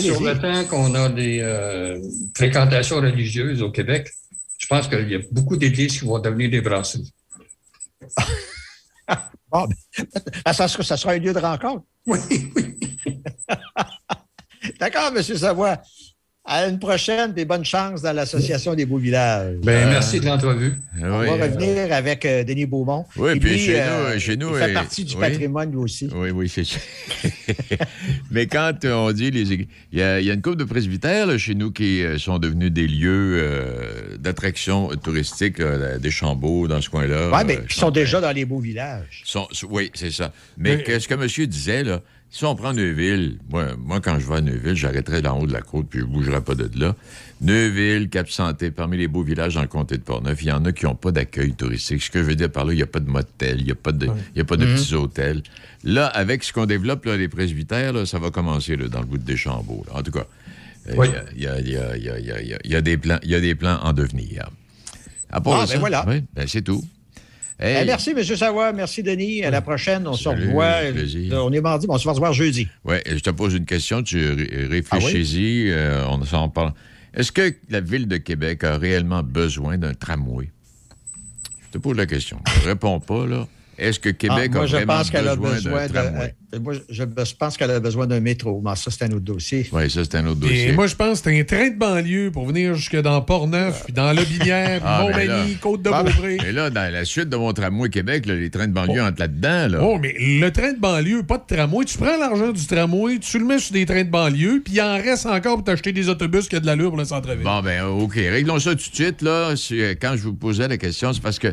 [0.00, 2.00] Sur le temps qu'on a des euh,
[2.36, 4.10] fréquentations religieuses au Québec,
[4.58, 7.12] je pense qu'il y a beaucoup d'églises qui vont devenir des brasseries.
[9.50, 9.66] bon,
[10.44, 11.84] ben, ça, sera, ça sera un lieu de rencontre.
[12.06, 12.18] Oui,
[12.56, 13.22] oui.
[14.80, 15.22] D'accord, M.
[15.22, 15.78] Savoie.
[16.46, 19.56] À une prochaine, des bonnes chances dans l'Association des beaux villages.
[19.62, 20.74] Ben, merci de l'entrevue.
[21.00, 23.06] On va revenir avec euh, Denis Beaumont.
[23.16, 24.50] Oui, puis chez, nous, chez nous.
[24.50, 26.10] Il fait partie du patrimoine, lui aussi.
[26.14, 26.78] Oui, oui, c'est ça.
[28.30, 31.26] Mais quand on dit les il y, a, il y a une couple de presbytères
[31.26, 36.82] là, chez nous qui euh, sont devenus des lieux euh, d'attraction touristique, des chambeaux dans
[36.82, 37.30] ce coin-là.
[37.32, 39.22] Oui, mais qui sont déjà dans les beaux villages.
[39.24, 40.30] Sont, oui, c'est ça.
[40.58, 42.02] Mais, mais ce que monsieur disait, là,
[42.34, 45.52] si on prend Neuville, moi, moi quand je vais à Neuville, j'arrêterai d'en haut de
[45.52, 46.96] la côte, puis je ne bougerai pas de là.
[47.40, 50.72] Neuville, Cap-Santé, parmi les beaux villages dans le comté de Portneuf, il y en a
[50.72, 52.02] qui n'ont pas d'accueil touristique.
[52.02, 53.70] Ce que je veux dire par là, il n'y a pas de motel, il n'y
[53.70, 55.44] a pas de, il y a pas de petits hôtels.
[55.84, 59.06] Là, avec ce qu'on développe, là, les presbytères, là, ça va commencer là, dans le
[59.06, 59.86] bout de Deschambault.
[59.92, 60.26] En tout cas,
[60.88, 63.92] il y, a, y, a, y, a, des plans, il y a des plans en
[63.92, 64.50] devenir.
[65.30, 66.04] À ah, ben voilà.
[66.04, 66.82] ben c'est tout.
[67.58, 67.86] Hey.
[67.86, 68.22] merci, M.
[68.24, 68.72] Savoie.
[68.72, 69.44] Merci, Denis.
[69.44, 70.06] À la prochaine.
[70.06, 70.74] On se revoit.
[71.32, 72.68] On est mardi, mais on se va revoir jeudi.
[72.84, 74.02] Oui, je te pose une question.
[74.02, 74.28] Tu
[74.68, 75.70] réfléchis-y.
[75.72, 76.72] Ah euh, on s'en parle.
[77.14, 80.50] Est-ce que la Ville de Québec a réellement besoin d'un tramway?
[81.66, 82.40] Je te pose la question.
[82.62, 83.46] Ne réponds pas, là.
[83.78, 86.34] Est-ce que Québec ah, a vraiment besoin, d'un tramway?
[86.60, 88.62] moi, je, pense qu'elle a besoin d'un métro.
[88.64, 89.68] Mais ça, c'est un autre dossier.
[89.72, 90.68] Oui, ça, c'est un autre dossier.
[90.68, 93.84] Et moi, je pense que c'est un train de banlieue pour venir jusque dans Port-Neuf,
[93.84, 96.38] puis dans Lobinière, ah, Montmagny, Côte-de-Beaupré.
[96.46, 99.06] Et là, dans la suite de mon tramway Québec, les trains de banlieue oh.
[99.06, 99.68] entrent là-dedans.
[99.68, 99.78] Là.
[99.82, 101.84] Oh, mais le train de banlieue, pas de tramway.
[101.84, 104.82] Tu prends l'argent du tramway, tu le mets sur des trains de banlieue, puis il
[104.82, 107.44] en reste encore pour t'acheter des autobus qui ont de l'allure pour le centre-ville.
[107.44, 108.14] Bon, ben, OK.
[108.14, 109.22] Réglons ça tout de suite.
[109.22, 109.54] Là.
[110.00, 111.48] Quand je vous posais la question, c'est parce que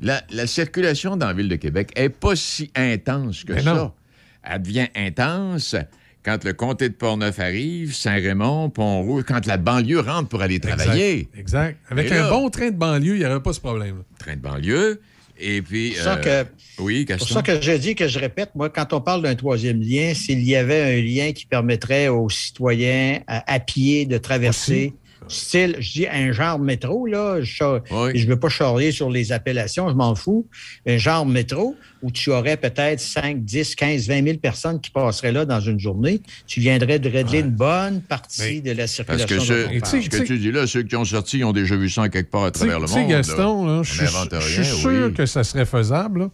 [0.00, 3.94] la, circulation dans la ville de Québec n'est pas si intense que ça.
[4.42, 5.76] Elle devient intense
[6.22, 11.28] quand le comté de Portneuf arrive, Saint-Raymond, Pont-Rouge, quand la banlieue rentre pour aller travailler.
[11.36, 11.78] Exact.
[11.88, 14.02] Avec un bon train de banlieue, il n'y aurait pas ce problème.
[14.18, 15.00] Train de banlieue.
[15.38, 15.94] Et puis.
[15.96, 16.44] C'est euh,
[16.78, 19.80] oui, pour ça que je dis, que je répète, moi, quand on parle d'un troisième
[19.80, 24.92] lien, s'il y avait un lien qui permettrait aux citoyens à, pied de traverser
[25.32, 27.40] style, je dis un genre métro, là.
[27.40, 30.46] Je ne veux pas charrier sur les appellations, je m'en fous.
[30.86, 35.32] Un genre métro où tu aurais peut-être 5, 10, 15, 20 000 personnes qui passeraient
[35.32, 36.20] là dans une journée.
[36.46, 39.36] Tu viendrais de régler une bonne partie de la circulation.
[39.36, 41.88] Parce que ce, que tu dis là, ceux qui ont sorti ils ont déjà vu
[41.88, 43.08] ça quelque part à travers le monde.
[43.08, 46.30] Gaston, je suis sûr que ça serait faisable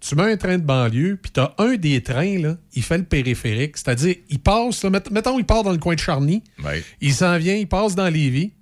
[0.00, 2.98] tu mets un train de banlieue, puis tu as un des trains, là, il fait
[2.98, 3.76] le périphérique.
[3.76, 6.42] C'est-à-dire, il passe, mettons, il part dans le coin de Charny,
[7.00, 8.52] il s'en vient, il passe dans Lévis,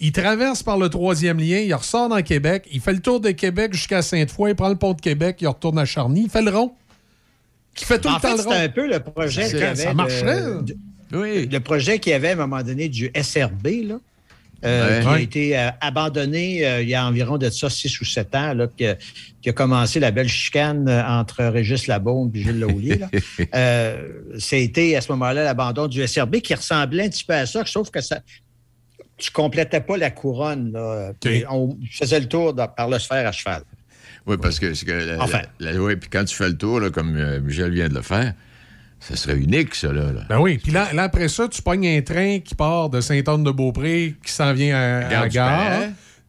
[0.00, 3.30] il traverse par le troisième lien, il ressort dans Québec, il fait le tour de
[3.30, 6.42] Québec jusqu'à Sainte-Foy, il prend le pont de Québec, il retourne à Charny, il fait
[6.42, 6.74] le rond.
[7.74, 8.50] Qui fait tout le temps le rond.
[8.50, 9.76] C'est un peu le projet qu'il y avait.
[9.84, 10.42] Ça marcherait.
[11.14, 11.46] oui.
[11.46, 13.98] Le projet qu'il y avait à un moment donné du SRB, là.
[14.64, 18.04] Euh, qui a été euh, abandonné euh, il y a environ de ça six ou
[18.04, 23.00] sept ans, là, qui, a commencé la belle chicane entre Régis Labaume et Gilles Laulier.
[24.38, 27.90] C'était à ce moment-là l'abandon du SRB qui ressemblait un petit peu à ça, sauf
[27.90, 28.20] que ça,
[29.16, 30.72] tu complétais pas la couronne.
[30.72, 31.12] Là,
[31.50, 33.62] On faisait le tour par le sphère à cheval.
[34.26, 35.42] Oui, parce que, que enfin.
[35.60, 38.32] oui, puis quand tu fais le tour, là, comme Michel vient de le faire,
[39.08, 40.04] ça serait unique, ça, là.
[40.28, 40.58] Ben oui.
[40.58, 44.76] Puis là, après ça, tu pognes un train qui part de Sainte-Anne-de-Beaupré, qui s'en vient
[44.76, 45.80] à, à la gare.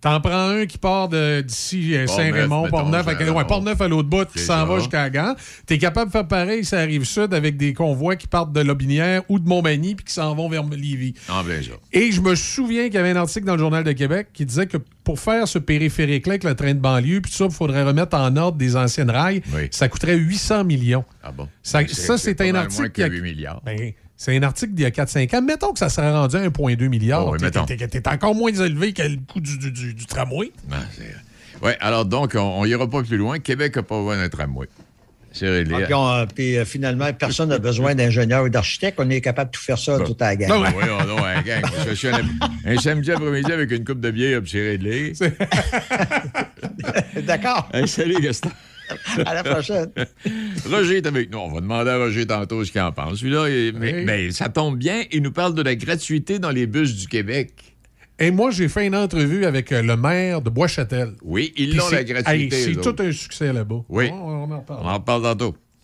[0.04, 4.66] T'en prends un qui part d'ici euh, Saint-Raymond, Port-Neuf, ouais, à l'autre bout, qui s'en
[4.66, 5.38] va jusqu'à gare.
[5.66, 9.22] T'es capable de faire pareil, ça arrive sud, avec des convois qui partent de Lobinière
[9.30, 11.14] ou de Montmagny puis qui s'en vont vers Lévis.
[11.30, 11.80] Ah, bien sûr.
[11.94, 14.46] Et je me souviens qu'il y avait un article dans le Journal de Québec qui
[14.46, 17.84] disait que pour faire ce périphérique-là avec le train de banlieue, puis ça, il faudrait
[17.84, 21.06] remettre en ordre des anciennes rails, ça coûterait 800 millions.
[21.24, 21.48] Ah bon?
[21.62, 23.08] Ça, c'est un article qui a...
[23.08, 23.62] 8 milliards.
[23.64, 25.42] Ben, c'est un article d'il y a 4-5 ans.
[25.42, 27.28] Mettons que ça serait rendu à 1,2 milliard.
[27.28, 30.52] Oh, T'es encore moins élevé que le coût du, du, du tramway.
[30.70, 30.78] Ben,
[31.62, 33.40] oui, alors donc, on n'ira pas plus loin.
[33.40, 34.68] Québec n'a pas besoin d'un tramway.
[35.34, 35.88] C'est réglé.
[36.36, 39.00] Puis, euh, finalement, personne n'a besoin d'ingénieur ou d'architecte.
[39.02, 40.50] On est capable de tout faire ça tout à la gang.
[40.50, 41.64] Non, oui, non, un gang.
[41.88, 45.14] je suis un, samedi après-midi avec une coupe de bière, puis c'est réglé.
[47.24, 47.68] D'accord.
[47.88, 48.52] salut, Gaston.
[49.26, 49.92] à la prochaine.
[50.70, 51.40] Roger est avec nous.
[51.40, 53.20] On va demander à Roger tantôt ce qu'il en pense.
[53.20, 55.04] Celui-là, mais, ça tombe bien.
[55.12, 57.74] Il nous parle de la gratuité dans les bus du Québec.
[58.20, 61.14] Et moi, j'ai fait une entrevue avec euh, le maire de Bois-Châtel.
[61.24, 62.56] Oui, ils ont la gratuité.
[62.56, 63.84] c'est tout un succès là-bas.
[63.90, 64.10] Oui.
[64.12, 64.80] On, en parle.
[64.84, 65.56] On en parle tantôt.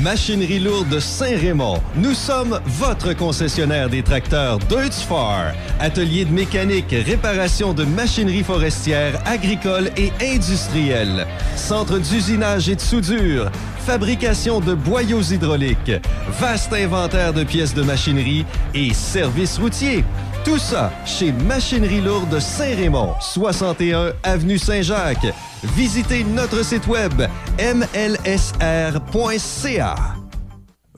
[0.00, 1.78] Machinerie lourde Saint-Raymond.
[1.96, 5.52] Nous sommes votre concessionnaire des tracteurs Deutz-Far.
[5.80, 11.26] Atelier de mécanique, réparation de machinerie forestière, agricole et industrielle.
[11.56, 13.50] Centre d'usinage et de soudure.
[13.80, 15.92] Fabrication de boyaux hydrauliques.
[16.40, 20.04] Vaste inventaire de pièces de machinerie et services routiers.
[20.44, 25.32] Tout ça chez Machinerie lourde Saint-Raymond, 61 avenue Saint-Jacques.
[25.62, 27.12] Visitez notre site web
[27.58, 28.22] mlsr.ca.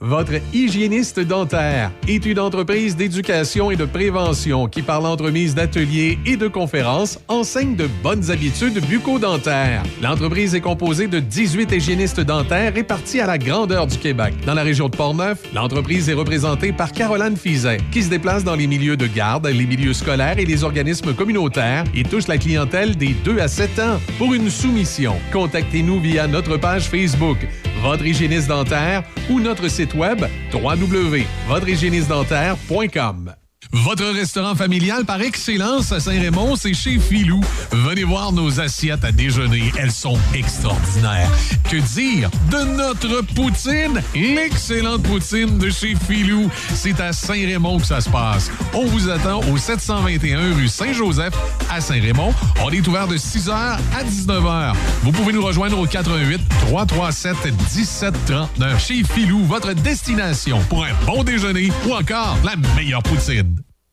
[0.01, 6.35] Votre hygiéniste dentaire est une entreprise d'éducation et de prévention qui, par l'entremise d'ateliers et
[6.35, 9.83] de conférences, enseigne de bonnes habitudes bucco-dentaires.
[10.01, 14.33] L'entreprise est composée de 18 hygiénistes dentaires répartis à la grandeur du Québec.
[14.45, 18.55] Dans la région de Portneuf, l'entreprise est représentée par Caroline Fizet, qui se déplace dans
[18.55, 22.97] les milieux de garde, les milieux scolaires et les organismes communautaires et touche la clientèle
[22.97, 24.01] des 2 à 7 ans.
[24.17, 27.37] Pour une soumission, contactez-nous via notre page Facebook
[27.85, 33.44] votre hygiéniste dentaire ou notre site web www.votrehygiénistedentaire.com.
[33.71, 37.41] Votre restaurant familial par excellence à Saint-Raymond, c'est chez Filou.
[37.71, 39.71] Venez voir nos assiettes à déjeuner.
[39.77, 41.29] Elles sont extraordinaires.
[41.69, 44.01] Que dire de notre poutine?
[44.15, 46.49] L'excellente poutine de chez Filou.
[46.73, 48.49] C'est à Saint-Raymond que ça se passe.
[48.73, 51.33] On vous attend au 721 rue Saint-Joseph
[51.69, 52.33] à Saint-Raymond.
[52.63, 54.73] On est ouvert de 6h à 19h.
[55.03, 57.35] Vous pouvez nous rejoindre au 88 337
[57.75, 63.54] 1739 chez Filou, votre destination pour un bon déjeuner ou encore la meilleure poutine.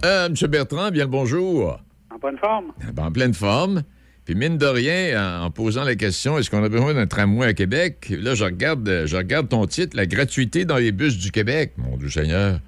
[0.03, 0.34] Euh, M.
[0.47, 1.79] Bertrand, bien le bonjour.
[2.13, 2.73] En bonne forme.
[2.97, 3.84] En pleine forme.
[4.25, 7.47] Puis mine de rien, en, en posant la question, est-ce qu'on a besoin d'un tramway
[7.47, 8.07] à Québec?
[8.12, 11.71] Là, je regarde, je regarde ton titre, la gratuité dans les bus du Québec.
[11.77, 12.60] Mon Dieu Seigneur.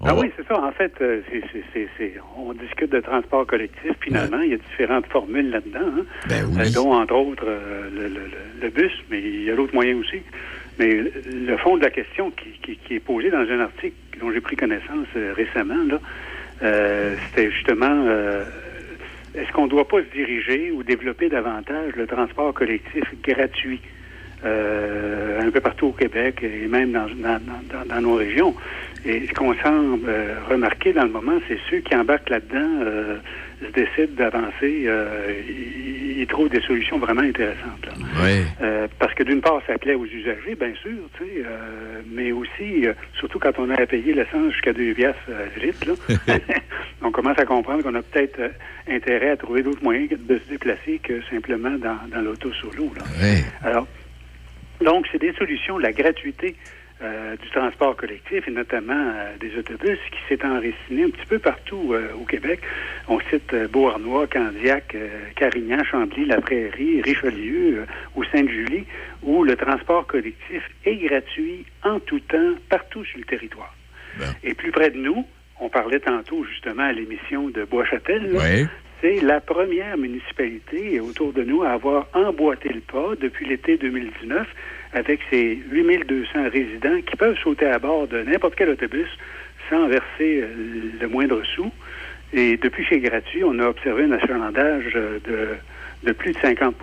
[0.00, 0.60] On Ah va- oui, c'est ça.
[0.60, 3.92] En fait, euh, c'est- c'est- on discute de transport collectif.
[4.00, 6.60] Finalement, il y a différentes formules là-dedans, hein, Ben oui.
[6.60, 9.74] euh, dont entre autres euh, le, le- le- le bus, mais il y a d'autres
[9.74, 10.20] moyens aussi.
[10.78, 14.32] Mais le- fond de la question qui, qui- qui est posée dans un article dont
[14.32, 15.98] j'ai pris connaissance euh, récemment, là,
[17.28, 18.06] c'était justement
[19.34, 23.80] est-ce qu'on ne doit pas se diriger ou développer davantage le transport collectif gratuit
[24.44, 28.54] euh, un peu partout au Québec et même dans, nos régions?
[29.06, 33.16] Et ce qu'on semble euh, remarquer dans le moment, c'est ceux qui embarquent là-dedans euh,
[33.60, 37.84] se décident d'avancer, euh, ils, ils trouvent des solutions vraiment intéressantes.
[37.84, 37.92] là.
[38.22, 38.44] Oui.
[38.62, 42.32] Euh, parce que d'une part, ça plaît aux usagers, bien sûr, tu sais, euh, mais
[42.32, 46.36] aussi, euh, surtout quand on a à payer l'essence jusqu'à 2 piastres le litre, là,
[47.02, 48.40] on commence à comprendre qu'on a peut-être
[48.88, 52.90] intérêt à trouver d'autres moyens de se déplacer que simplement dans, dans l'auto solo.
[52.96, 53.02] Là.
[53.20, 53.42] Oui.
[53.62, 53.86] Alors,
[54.82, 56.56] donc, c'est des solutions, la gratuité
[57.04, 61.38] euh, du transport collectif et notamment euh, des autobus qui s'est enraciné un petit peu
[61.38, 62.60] partout euh, au Québec.
[63.08, 64.96] On cite Beauharnois, Candiac,
[65.36, 67.84] Carignan, Chambly, La Prairie, Richelieu
[68.16, 68.86] ou Sainte-Julie,
[69.22, 73.74] où le transport collectif est gratuit en tout temps, partout sur le territoire.
[74.42, 75.26] Et plus près de nous,
[75.60, 78.66] on parlait tantôt justement à l'émission de Bois-Châtel, Oui.
[79.02, 84.46] c'est la première municipalité autour de nous à avoir emboîté le pas depuis l'été 2019
[84.94, 89.08] avec ses 8200 résidents qui peuvent sauter à bord de n'importe quel autobus
[89.70, 90.46] sans verser euh,
[91.00, 91.70] le moindre sou.
[92.32, 96.74] Et depuis c'est gratuit, on a observé un achalandage euh, de, de plus de 50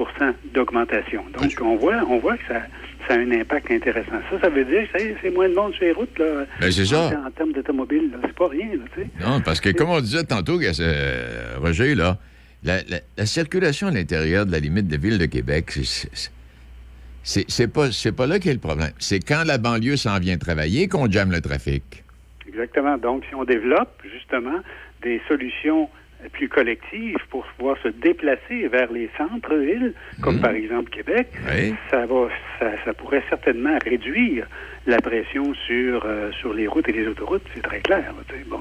[0.54, 1.24] d'augmentation.
[1.39, 2.62] Donc, on voit, on voit que ça,
[3.08, 4.19] ça a un impact intéressant.
[4.30, 6.45] Ça, ça veut dire que c'est- moins de monde sur les routes, là.
[6.60, 7.08] Ben, c'est ça.
[7.24, 9.07] En, en termes d'automobile, c'est pas rien, là, tu sais.
[9.22, 12.18] Non, parce que comme on disait tantôt, euh, Roger, là,
[12.64, 16.32] la, la- la circulation à l'intérieur de la limite de ville de Québec, c'est-
[17.24, 18.91] c'est- pas, c'est pas là qu'est le problème.
[18.99, 22.03] C'est quand la banlieue s'en vient travailler qu'on jamme le trafic.
[22.47, 22.97] Exactement.
[22.97, 24.59] Donc, si on développe justement
[25.03, 25.89] des solutions
[26.34, 31.74] plus collectives pour pouvoir se déplacer vers les centres-villes, comme par exemple Québec, Oui.
[31.89, 32.28] ça va,
[32.59, 34.45] ça, ça pourrait certainement réduire
[34.86, 37.41] la pression sur euh, sur les routes et les autoroutes.
[37.55, 38.13] C'est très clair.
[38.47, 38.59] bon.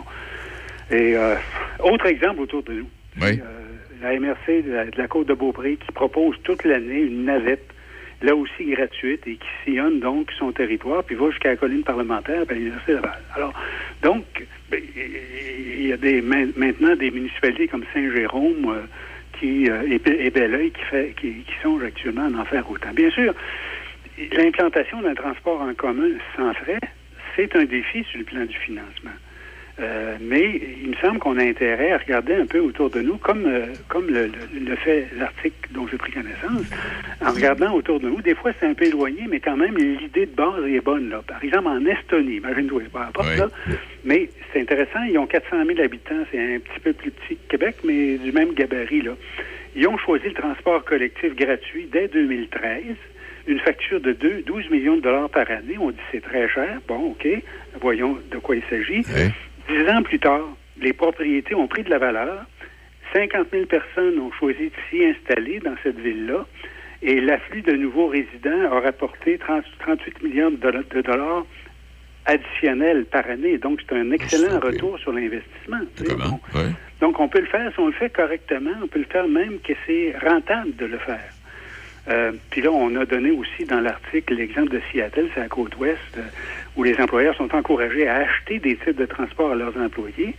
[0.90, 1.34] Et euh,
[1.80, 2.88] autre exemple autour de nous.
[3.20, 3.40] Oui.
[3.42, 7.24] Euh, la MRC de la, de la Côte de Beaupré qui propose toute l'année une
[7.26, 7.66] navette
[8.22, 12.42] là aussi gratuite et qui sillonne donc son territoire, puis va jusqu'à la colline parlementaire,
[12.48, 13.20] à l'Université Laval.
[13.34, 13.54] Alors,
[14.02, 14.24] donc,
[14.70, 18.82] ben, il y a des, maintenant des municipalités comme Saint-Jérôme euh,
[19.38, 22.92] qui, euh, et, et Belleuil qui, fait, qui, qui songent actuellement à en faire autant.
[22.92, 23.34] Bien sûr,
[24.32, 26.80] l'implantation d'un transport en commun sans frais,
[27.36, 29.10] c'est un défi sur le plan du financement.
[29.80, 33.16] Euh, mais il me semble qu'on a intérêt à regarder un peu autour de nous,
[33.16, 34.30] comme, euh, comme le,
[34.76, 36.66] fait l'article dont j'ai pris connaissance,
[37.24, 38.20] en regardant autour de nous.
[38.20, 41.08] Des fois, c'est un peu éloigné, mais quand même, l'idée de base est bonne.
[41.08, 41.22] Là.
[41.26, 43.48] Par exemple, en Estonie, imagine-toi, pas importe, là,
[44.04, 47.50] mais c'est intéressant, ils ont 400 000 habitants, c'est un petit peu plus petit que
[47.56, 49.02] Québec, mais du même gabarit.
[49.02, 49.12] Là.
[49.76, 52.82] Ils ont choisi le transport collectif gratuit dès 2013
[53.46, 55.76] une facture de 2, 12 millions de dollars par année.
[55.80, 56.80] On dit c'est très cher.
[56.86, 57.26] Bon, OK.
[57.80, 59.02] Voyons de quoi il s'agit.
[59.70, 60.48] Dix ans plus tard,
[60.80, 62.44] les propriétés ont pris de la valeur.
[63.12, 66.44] 50 000 personnes ont choisi de s'y installer dans cette ville-là.
[67.02, 71.46] Et l'afflux de nouveaux résidents a rapporté 38 millions de dollars
[72.26, 73.58] additionnels par année.
[73.58, 75.80] Donc, c'est un excellent retour sur l'investissement.
[77.00, 78.74] Donc, on peut le faire si on le fait correctement.
[78.82, 81.32] On peut le faire même que c'est rentable de le faire.
[82.08, 85.76] Euh, puis là, on a donné aussi dans l'article l'exemple de Seattle, c'est la côte
[85.76, 86.22] ouest, euh,
[86.76, 90.34] où les employeurs sont encouragés à acheter des titres de transport à leurs employés.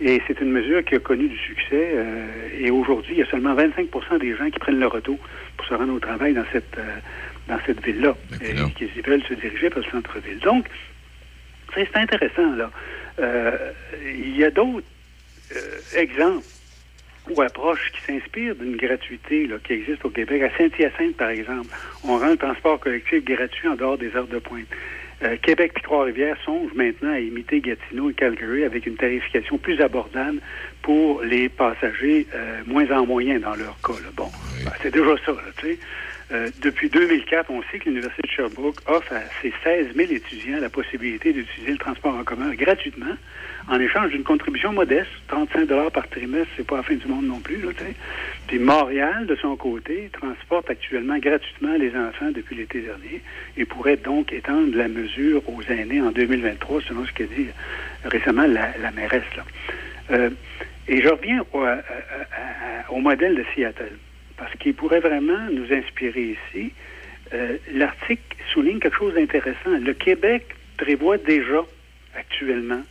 [0.00, 1.92] Et c'est une mesure qui a connu du succès.
[1.94, 2.26] Euh,
[2.58, 5.18] et aujourd'hui, il y a seulement 25% des gens qui prennent le retour
[5.56, 6.78] pour se rendre au travail dans cette
[7.48, 10.38] dans cette ville-là, et qui veulent se diriger vers le centre-ville.
[10.38, 10.64] Donc,
[11.74, 12.70] c'est intéressant là.
[14.06, 14.86] il y a d'autres
[15.96, 16.44] exemples
[17.30, 20.42] ou approche qui s'inspire d'une gratuité là, qui existe au Québec.
[20.42, 21.68] À Saint-Hyacinthe, par exemple,
[22.04, 24.66] on rend le transport collectif gratuit en dehors des heures de pointe.
[25.22, 29.80] Euh, Québec et Trois-Rivières songent maintenant à imiter Gatineau et Calgary avec une tarification plus
[29.80, 30.40] abordable
[30.82, 33.92] pour les passagers euh, moins en moyen dans leur cas.
[34.16, 34.30] Bon,
[34.64, 35.78] ben, c'est déjà ça, tu sais.
[36.32, 40.60] Euh, depuis 2004, on sait que l'Université de Sherbrooke offre à ses 16 000 étudiants
[40.60, 43.14] la possibilité d'utiliser le transport en commun gratuitement
[43.68, 47.38] en échange d'une contribution modeste, 35 par trimestre, c'est pas la fin du monde non
[47.38, 47.60] plus.
[48.46, 53.20] Puis Montréal, de son côté, transporte actuellement gratuitement les enfants depuis l'été dernier
[53.56, 57.48] et pourrait donc étendre la mesure aux aînés en 2023, selon ce qu'a dit
[58.04, 59.22] récemment la, mairesse.
[59.36, 59.44] Là.
[60.10, 60.30] Euh,
[60.88, 61.44] et je reviens
[62.88, 63.96] au modèle de Seattle
[64.42, 66.72] parce qu'il pourrait vraiment nous inspirer ici.
[67.32, 68.22] Euh, l'article
[68.52, 69.70] souligne quelque chose d'intéressant.
[69.80, 71.64] Le Québec prévoit déjà
[72.16, 72.82] actuellement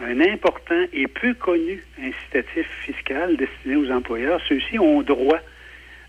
[0.00, 4.40] un important et peu connu incitatif fiscal destiné aux employeurs.
[4.48, 5.40] Ceux-ci ont droit,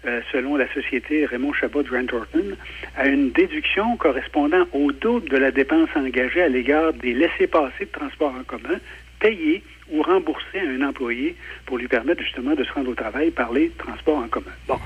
[0.06, 2.56] euh, selon la société Raymond Chabot de Grant Thornton,
[2.96, 7.92] à une déduction correspondant au double de la dépense engagée à l'égard des laissés-passer de
[7.92, 8.80] transport en commun
[9.20, 11.36] payés ou remboursés à un employé
[11.66, 14.52] pour lui permettre justement de se rendre au travail par les transports en commun.
[14.68, 14.80] Bon.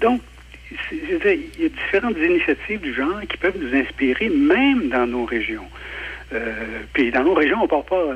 [0.00, 0.20] Donc,
[0.92, 5.66] il y a différentes initiatives du genre qui peuvent nous inspirer, même dans nos régions.
[6.32, 6.52] Euh,
[6.92, 8.14] puis dans nos régions, on ne part pas euh,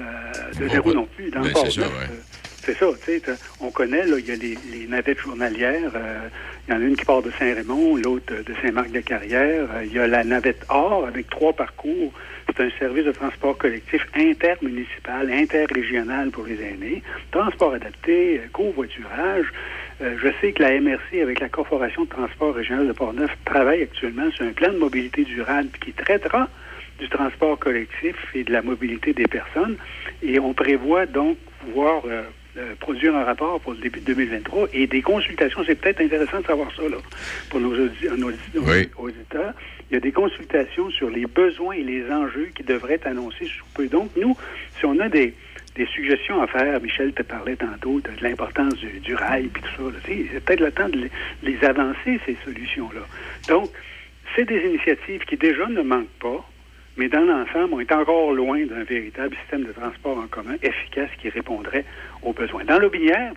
[0.59, 1.31] de zéro non plus.
[1.31, 2.07] Dans ben, c'est ça, euh,
[2.65, 3.23] c'est ça, tu sais,
[3.61, 5.93] on connaît, là, il y a les, navettes journalières.
[6.67, 9.69] Il y en a une qui part de Saint-Raymond, l'autre de Saint-Marc-de-Carrière.
[9.85, 12.13] Il y a la navette Or avec trois parcours.
[12.49, 17.03] C'est un service de transport collectif intermunicipal, interrégional pour les aînés.
[17.31, 19.47] Transport adapté, covoiturage.
[20.01, 24.31] je sais que la MRC, avec la Corporation de transport régional de Portneuf, travaille actuellement
[24.33, 26.49] sur un plan de mobilité durable qui traitera
[26.99, 29.77] du transport collectif et de la mobilité des personnes.
[30.23, 32.23] Et on prévoit donc pouvoir euh,
[32.57, 35.63] euh, produire un rapport pour le début de 2023 et des consultations.
[35.67, 36.97] C'est peut-être intéressant de savoir ça là,
[37.51, 39.55] pour nos, auditeurs.
[39.91, 43.47] Il y a des consultations sur les besoins et les enjeux qui devraient être annoncés
[43.47, 43.87] sous peu.
[43.89, 44.37] Donc, nous,
[44.79, 45.35] si on a des,
[45.95, 50.45] suggestions à faire, Michel te parlait tantôt de, l'importance du, rail et tout ça, c'est
[50.45, 51.11] peut-être le temps de les,
[51.45, 53.03] les avancer, ces solutions-là.
[53.49, 53.71] Donc,
[54.35, 56.45] c'est des initiatives qui déjà ne manquent pas
[56.99, 61.11] mais dans l'ensemble, on est encore loin d'un véritable système de transport en commun efficace
[61.23, 61.85] qui répondrait
[62.23, 62.65] aux besoins.
[62.65, 63.33] Dans l'Aubinière,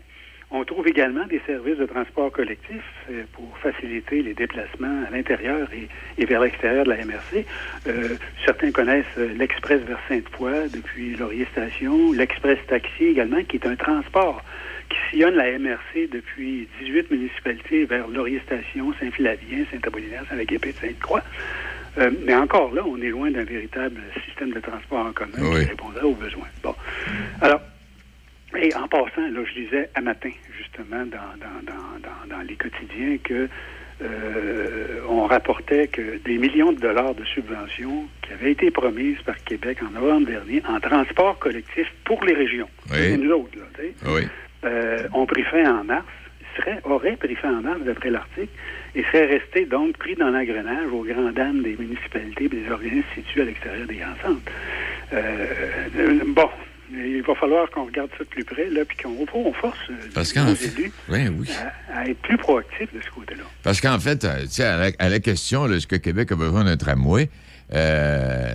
[0.51, 5.67] on trouve également des services de transport collectif euh, pour faciliter les déplacements à l'intérieur
[6.17, 7.45] et, vers l'extérieur de la MRC.
[7.87, 8.09] Euh,
[8.45, 13.75] certains connaissent euh, l'Express vers Sainte-Foy depuis Laurier Station, l'Express Taxi également, qui est un
[13.75, 14.43] transport
[14.89, 21.23] qui sillonne la MRC depuis 18 municipalités vers Laurier Station, Saint-Philavien, Saint-Apollinaire, Saint-Aguépé, Sainte-Croix.
[21.97, 25.65] Euh, mais encore là, on est loin d'un véritable système de transport en commun qui
[25.65, 26.47] répondrait aux besoins.
[26.63, 26.75] Bon.
[27.41, 27.61] Alors,
[28.57, 33.17] et en passant, là, je disais à matin, justement, dans, dans, dans, dans les quotidiens,
[33.23, 33.47] que
[34.01, 39.41] euh, on rapportait que des millions de dollars de subventions qui avaient été promises par
[39.43, 43.17] Québec en novembre dernier en transport collectif pour les régions, oui.
[43.17, 43.65] nous autres, là,
[44.07, 44.27] oui.
[44.65, 46.05] euh, ont pris fin en mars
[46.57, 48.49] serait, aurait pris fin en marche d'après l'article
[48.95, 53.07] et serait resté donc pris dans l'engrenage aux grandes dames des municipalités et des organismes
[53.15, 54.51] situés à l'extérieur des grands centres.
[55.13, 56.49] Euh, bon,
[56.93, 59.93] il va falloir qu'on regarde ça de plus près, là, puis qu'on on force euh,
[60.13, 61.47] Parce nos élus oui, oui.
[61.93, 63.43] à, à être plus proactifs de ce côté-là.
[63.63, 66.77] Parce qu'en fait, euh, à, la- à la question, est-ce que Québec a besoin d'un
[66.77, 67.29] tramway?
[67.73, 68.53] Euh,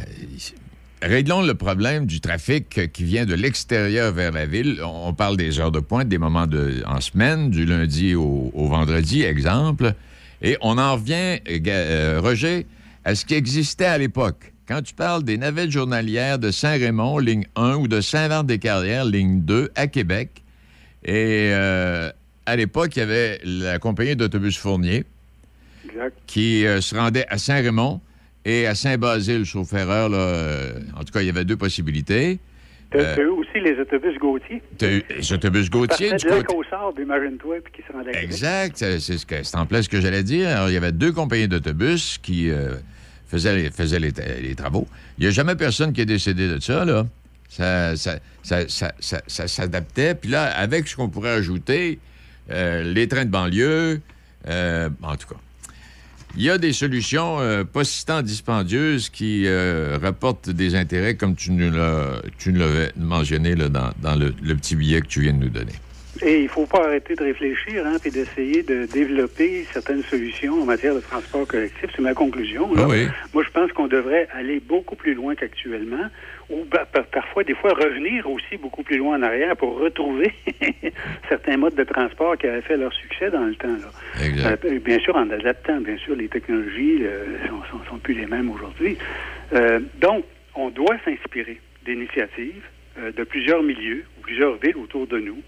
[1.02, 4.80] réglons le problème du trafic qui vient de l'extérieur vers la ville.
[4.84, 8.66] On parle des heures de pointe, des moments de, en semaine, du lundi au, au
[8.68, 9.94] vendredi, exemple.
[10.42, 12.66] Et on en revient, euh, Roger,
[13.04, 14.52] à ce qui existait à l'époque.
[14.68, 19.70] Quand tu parles des navettes journalières de Saint-Raymond, ligne 1, ou de Saint-Vart-des-Carrières, ligne 2,
[19.76, 20.42] à Québec,
[21.04, 22.10] et euh,
[22.46, 25.04] à l'époque, il y avait la compagnie d'autobus Fournier
[25.88, 26.18] Exact.
[26.26, 28.00] qui euh, se rendait à Saint-Raymond
[28.44, 30.08] et à Saint-Basile, sauf erreur.
[30.08, 32.40] Là, euh, en tout cas, il y avait deux possibilités.
[32.90, 34.62] T'as Euh, t'as eu aussi les autobus Gautier.
[34.78, 36.56] T'as eu les autobus Gautier du côté...
[37.00, 38.30] imagine-toi, puis qui se rendait à Québec.
[38.30, 40.48] Exact, c'est ce en plein ce que j'allais dire.
[40.48, 42.50] Alors, il y avait deux compagnies d'autobus qui
[43.26, 44.86] faisaient, les, faisaient les, travaux.
[45.18, 47.06] Il n'y a jamais personne qui est décédé de ça, là.
[47.48, 48.64] Ça, ça, ça,
[48.98, 50.14] ça, s'adaptait.
[50.14, 52.00] Puis là, avec ce qu'on pourrait ajouter,
[52.50, 54.00] euh, les trains de banlieue,
[54.48, 55.40] euh, en tout cas.
[56.36, 59.48] Il y a des solutions euh, pas si tant dispendieuses qui
[60.02, 62.20] rapportent des intérêts, comme tu nous l'as
[62.96, 65.72] mentionné là, dans, dans le petit billet que tu viens de nous donner.
[66.22, 70.62] Et il ne faut pas arrêter de réfléchir, hein, puis d'essayer de développer certaines solutions
[70.62, 71.90] en matière de transport collectif.
[71.94, 72.74] C'est ma conclusion.
[72.74, 72.82] là.
[72.84, 73.06] Ah oui.
[73.34, 76.06] Moi, je pense qu'on devrait aller beaucoup plus loin qu'actuellement,
[76.48, 80.32] ou par- parfois, des fois, revenir aussi beaucoup plus loin en arrière pour retrouver
[81.28, 83.68] certains modes de transport qui avaient fait leur succès dans le temps.
[83.68, 84.24] Là.
[84.24, 84.64] Exact.
[84.64, 88.26] Euh, bien sûr, en adaptant, bien sûr, les technologies euh, sont, sont, sont plus les
[88.26, 88.96] mêmes aujourd'hui.
[89.52, 92.62] Euh, donc, on doit s'inspirer d'initiatives
[92.98, 95.38] euh, de plusieurs milieux, ou plusieurs villes autour de nous.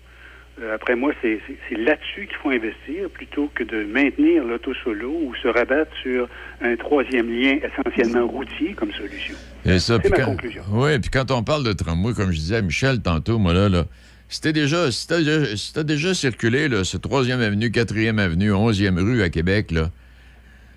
[0.61, 1.39] Euh, après moi, c'est
[1.77, 6.29] là-dessus qu'il faut investir plutôt que de maintenir l'auto solo ou se rabattre sur
[6.61, 9.35] un troisième lien essentiellement routier comme solution.
[9.65, 10.63] Et ça, C'est puis ma quand- conclusion.
[10.73, 13.69] Oui, puis quand on parle de tramway, comme je disais à Michel tantôt, moi là,
[13.69, 13.85] là
[14.29, 18.99] c'était déjà, si t'as déjà, si déjà circulé, là, ce 3e avenue, 4e avenue, 11e
[18.99, 19.91] rue à Québec, là,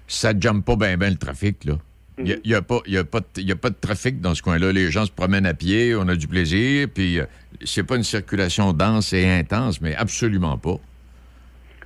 [0.07, 1.73] ça ne jamme pas bien ben le trafic, là.
[2.17, 4.19] Il n'y a, y a pas- y a pas de- y a pas de trafic
[4.21, 4.71] dans ce coin-là.
[4.71, 7.25] Les gens se promènent à pied, on a du plaisir, puis euh,
[7.63, 10.77] c'est pas une circulation dense et intense, mais absolument pas.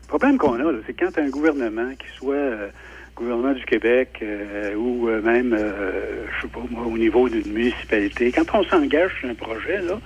[0.01, 2.67] Le problème qu'on a, c'est quand un gouvernement, qui soit euh,
[3.16, 7.51] gouvernement du Québec euh, ou euh, même, euh, je sais pas moi, au niveau d'une
[7.51, 9.99] municipalité, quand on s'engage sur un projet, là,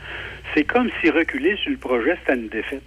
[0.54, 2.82] c'est comme si reculer sur le projet, c'était une défaite.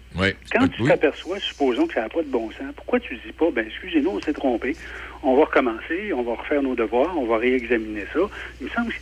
[0.52, 3.50] Quand tu t'aperçois, supposons que ça n'a pas de bon sens, pourquoi tu dis pas,
[3.50, 4.76] ben excusez-nous, on s'est trompé,
[5.22, 8.20] on va recommencer, on va refaire nos devoirs, on va réexaminer ça.
[8.60, 8.98] Il me semble que,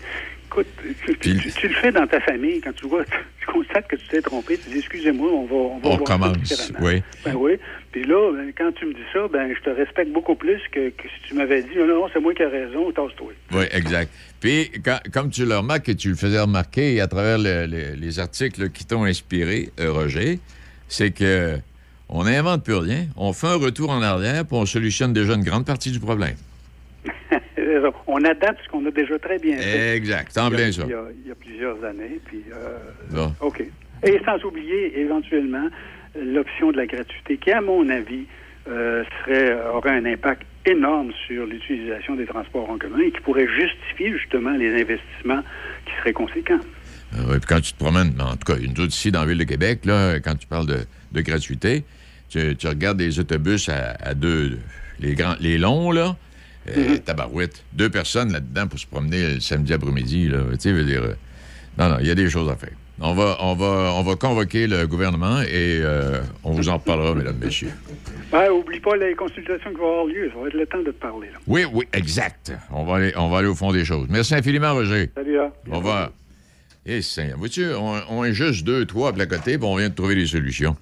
[0.50, 0.66] écoute,
[1.04, 3.04] tu, tu- tu- tu le fais dans ta famille, quand tu vois,
[3.40, 6.04] tu constates que tu t'es trompé, tu dis, excusez-moi, on va, on va On voir
[6.04, 7.02] commence, oui.
[7.24, 7.52] Ben oui.
[7.92, 10.90] Puis là, ben, quand tu me dis ça, ben je te respecte beaucoup plus que,
[10.90, 13.32] que si tu m'avais dit, non, non, c'est moi qui ai raison, tasse-toi.
[13.52, 14.10] Oui, exact.
[14.40, 17.94] Puis, quand- comme tu le remarques et tu le faisais remarquer à travers le- le-
[17.96, 20.38] les articles qui t'ont inspiré, euh, Roger,
[20.88, 21.56] c'est que
[22.08, 25.44] on n'invente plus rien, on fait un retour en arrière, puis on solutionne déjà une
[25.44, 26.34] grande partie du problème.
[28.06, 29.96] on adapte ce qu'on a déjà très bien fait.
[29.96, 30.82] Exact, en Il y a- plein ça.
[30.86, 32.42] Il y, a, il y a plusieurs années, puis...
[32.52, 32.78] euh,
[33.10, 33.32] Bon.
[33.40, 33.62] OK.
[34.06, 35.68] Et sans oublier, éventuellement,
[36.18, 38.24] l'option de la gratuité, qui, à mon avis,
[38.68, 43.46] euh, serait, aurait un impact énorme sur l'utilisation des transports en commun et qui pourrait
[43.48, 45.42] justifier justement les investissements
[45.86, 46.60] qui seraient conséquents.
[47.14, 49.26] Euh, oui, puis quand tu te promènes, en tout cas, une autre ici dans la
[49.26, 50.78] ville de Québec, là, quand tu parles de,
[51.12, 51.84] de gratuité,
[52.28, 54.58] tu, tu regardes les autobus à, à deux,
[55.00, 56.16] les grands, les longs, là,
[56.68, 60.84] euh, tabarouette, deux personnes là-dedans pour se promener le samedi après-midi, là, tu sais, veut
[60.84, 61.14] dire, euh,
[61.78, 62.72] non, non, il y a des choses à faire.
[63.02, 67.14] On va, on va, on va convoquer le gouvernement et euh, on vous en reparlera,
[67.14, 67.72] mesdames, messieurs.
[68.30, 70.30] Ben, oublie pas les consultations qui vont avoir lieu.
[70.34, 71.28] Ça va être le temps de te parler.
[71.28, 71.38] Là.
[71.46, 72.52] Oui, oui, exact.
[72.70, 74.06] On va aller, on va aller au fond des choses.
[74.10, 75.10] Merci infiniment, Roger.
[75.14, 75.50] Salut, là.
[75.70, 76.10] Au revoir.
[76.84, 79.88] Eh, Seigneur, vois-tu, on, on est juste deux, trois à la côté, puis on vient
[79.88, 80.76] de trouver des solutions.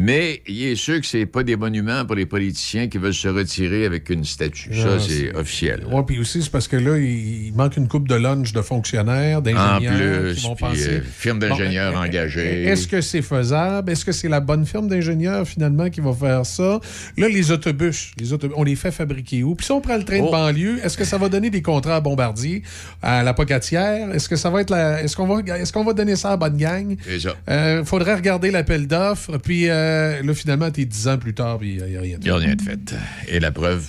[0.00, 3.26] Mais il est sûr que c'est pas des monuments pour les politiciens qui veulent se
[3.26, 4.72] retirer avec une statue.
[4.72, 5.84] Ça, Non, c'est officiel.
[5.90, 8.62] Oui, puis aussi, c'est parce que là, il il manque une coupe de lunch de
[8.62, 10.88] fonctionnaires, En d'ingénieurs plus, qui vont penser.
[10.88, 12.64] euh, firme d'ingénieurs Bon, engagés.
[12.64, 13.90] Est-ce que c'est faisable?
[13.90, 16.78] Est-ce que c'est la bonne firme d'ingénieurs, finalement, qui va faire ça?
[17.16, 19.56] Là, les autobus, les autobus on les fait fabriquer où?
[19.56, 20.26] Puis si on prend le train Oh.
[20.26, 22.62] de banlieue, est-ce que ça va donner des contrats à Bombardier,
[23.02, 24.12] à la Pocatière?
[24.14, 25.02] Est-ce que ça va être la.
[25.02, 26.96] Est-ce qu'on va, qu'on va donner ça à la bonne gang?
[27.18, 27.34] Ça.
[27.48, 29.87] Euh, faudrait regarder l'appel d'offres, puis euh,
[30.22, 32.30] là, finalement, t'es dix ans plus tard, puis il n'y a rien de Il n'y
[32.30, 32.94] a rien de fait.
[33.28, 33.86] Et la preuve,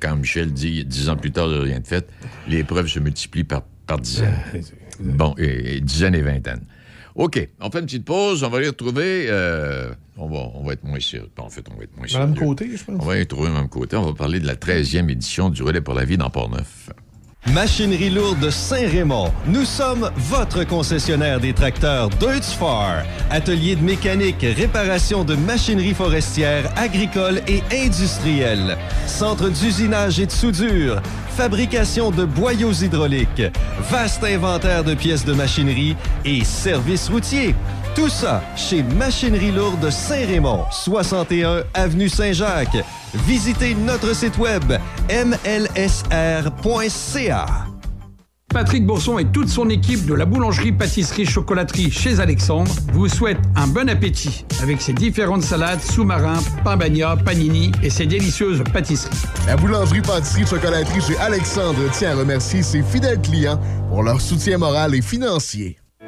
[0.00, 2.08] quand Michel dit dix ans plus tard, il n'y a rien de fait,
[2.48, 4.34] les preuves se multiplient par, par dizaines.
[5.00, 6.62] Bon, et, et dizaines et vingtaines.
[7.16, 9.26] OK, on fait une petite pause, on va les retrouver.
[9.28, 11.28] euh, on, va, on va être moins sûr.
[11.38, 12.26] En fait, on va être moins sûr.
[12.34, 12.96] Côté, je pense.
[13.00, 13.94] On va y trouver Mme Côté.
[13.96, 16.90] On va parler de la 13e édition du Relais pour la vie dans Port-Neuf.
[17.52, 19.30] Machinerie lourde Saint-Raymond.
[19.46, 23.02] Nous sommes votre concessionnaire des tracteurs Deutz-Far.
[23.30, 28.78] Atelier de mécanique, réparation de machinerie forestière, agricole et industrielle.
[29.06, 31.02] Centre d'usinage et de soudure.
[31.36, 33.42] Fabrication de boyaux hydrauliques.
[33.90, 37.54] Vaste inventaire de pièces de machinerie et services routiers.
[37.94, 42.84] Tout ça chez Machinerie lourde Saint-Raymond, 61 Avenue Saint-Jacques.
[43.14, 44.64] Visitez notre site web
[45.08, 45.86] mlsr.ca.
[48.48, 53.88] Patrick Bourson et toute son équipe de la boulangerie-pâtisserie-chocolaterie chez Alexandre vous souhaitent un bon
[53.88, 59.16] appétit avec ses différentes salades, sous-marins, pain bagna, panini et ses délicieuses pâtisseries.
[59.46, 65.02] La boulangerie-pâtisserie-chocolaterie chez Alexandre tient à remercier ses fidèles clients pour leur soutien moral et
[65.02, 65.78] financier.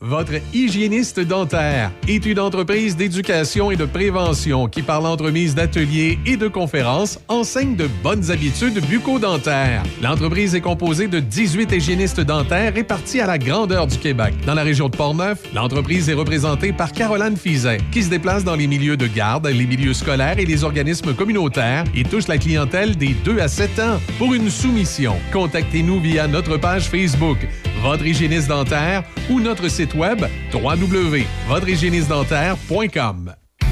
[0.00, 6.36] Votre hygiéniste dentaire est une entreprise d'éducation et de prévention qui, par l'entremise d'ateliers et
[6.36, 9.82] de conférences, enseigne de bonnes habitudes bucco-dentaires.
[10.00, 14.34] L'entreprise est composée de 18 hygiénistes dentaires répartis à la grandeur du Québec.
[14.46, 18.54] Dans la région de Portneuf, l'entreprise est représentée par Caroline Fizet, qui se déplace dans
[18.54, 22.96] les milieux de garde, les milieux scolaires et les organismes communautaires et touche la clientèle
[22.96, 24.00] des 2 à 7 ans.
[24.16, 27.38] Pour une soumission, contactez-nous via notre page Facebook,
[27.82, 30.24] Votre hygiéniste dentaire ou notre site web.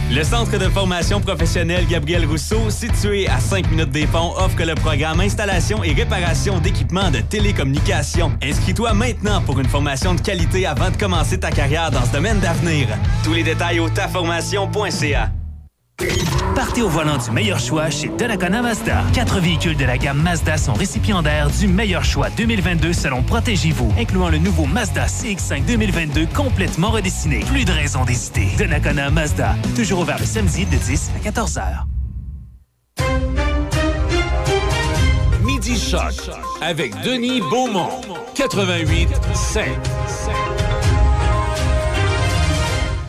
[0.09, 4.77] Le Centre de formation professionnelle Gabriel Rousseau, situé à 5 minutes des ponts, offre le
[4.77, 8.33] programme Installation et réparation d'équipements de télécommunications.
[8.41, 12.39] Inscris-toi maintenant pour une formation de qualité avant de commencer ta carrière dans ce domaine
[12.39, 12.87] d'avenir.
[13.25, 15.33] Tous les détails au taformation.ca.
[16.55, 19.03] Partez au volant du meilleur choix chez Donnacona Mazda.
[19.15, 24.29] Quatre véhicules de la gamme Mazda sont récipiendaires du meilleur choix 2022 selon Protégez-vous, incluant
[24.29, 27.41] le nouveau Mazda CX-5 2022 complètement redessiné.
[27.41, 28.49] Plus de raison d'hésiter.
[28.59, 29.57] Donnacona Mazda.
[29.75, 31.87] Toujours ouvert le samedi de 10 à 14 heures.
[35.43, 36.31] Midi Choc
[36.61, 38.01] avec Denis Beaumont.
[38.35, 39.65] 88 5.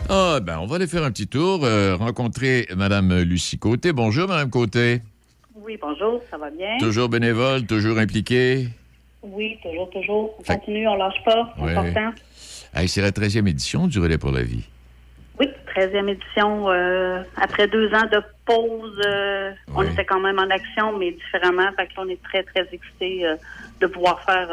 [0.10, 3.92] Ah, ben, on va aller faire un petit tour, euh, rencontrer Mme Lucie Côté.
[3.92, 5.02] Bonjour, Mme Côté.
[5.56, 6.78] Oui, bonjour, ça va bien?
[6.80, 8.68] Toujours bénévole, toujours impliquée.
[9.22, 10.36] Oui, toujours, toujours.
[10.40, 11.76] On Fait- continue, on lâche pas, c'est Ouais.
[11.76, 12.12] important.
[12.74, 14.64] Hey, c'est la 13e édition du Relais pour la vie.
[15.40, 16.70] Oui, 13e édition.
[16.70, 21.70] euh, après deux ans de pause, euh, on était quand même en action, mais différemment.
[21.76, 23.36] Fait que là, on est très, très excités euh,
[23.82, 24.48] de pouvoir faire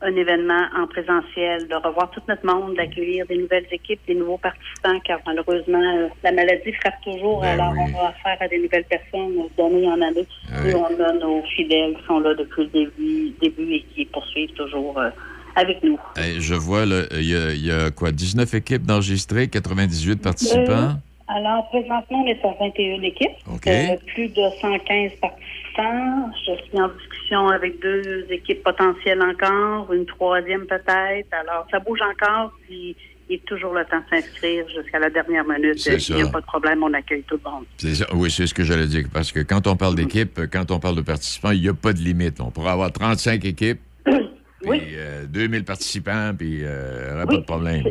[0.00, 4.38] un événement en présentiel, de revoir tout notre monde, d'accueillir des nouvelles équipes, des nouveaux
[4.38, 7.40] participants, car malheureusement, euh, la maladie frappe toujours.
[7.40, 10.26] Ben alors, on a affaire à des nouvelles personnes euh, d'année en année.
[10.66, 14.52] Et on a nos fidèles qui sont là depuis le début, début et qui poursuivent
[14.52, 15.10] toujours euh,
[15.56, 15.98] avec nous.
[16.16, 20.94] Je vois, il y, y a quoi, 19 équipes d'enregistrées, 98 participants?
[21.28, 23.28] Alors, présentement, on est à 21 équipes.
[23.52, 23.66] OK.
[23.66, 26.30] Euh, plus de 115 participants.
[26.46, 31.28] Je suis en discussion avec deux équipes potentielles encore, une troisième peut-être.
[31.32, 32.96] Alors, ça bouge encore, puis
[33.28, 35.84] il est toujours le temps de s'inscrire jusqu'à la dernière minute.
[35.86, 37.64] Il n'y a pas de problème, on accueille tout le monde.
[37.76, 38.06] C'est ça.
[38.14, 39.04] Oui, c'est ce que j'allais dire.
[39.12, 41.92] Parce que quand on parle d'équipe, quand on parle de participants, il n'y a pas
[41.92, 42.40] de limite.
[42.40, 47.36] On pourrait avoir 35 équipes, puis euh, 2000 participants, puis euh, il n'y aurait pas
[47.36, 47.84] de problème.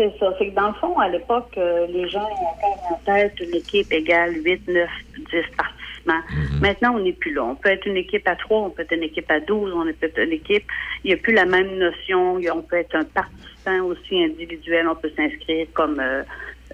[0.00, 0.34] C'est ça.
[0.38, 3.54] C'est que dans le fond, à l'époque, euh, les gens ont encore en tête une
[3.54, 5.24] équipe égale 8, 9, 10
[5.54, 6.22] participants.
[6.58, 7.44] Maintenant, on n'est plus là.
[7.44, 9.84] On peut être une équipe à 3, on peut être une équipe à 12, on
[9.84, 10.64] peut être une équipe.
[11.04, 12.36] Il n'y a plus la même notion.
[12.36, 14.88] On peut être un participant aussi individuel.
[14.88, 16.22] On peut s'inscrire comme euh,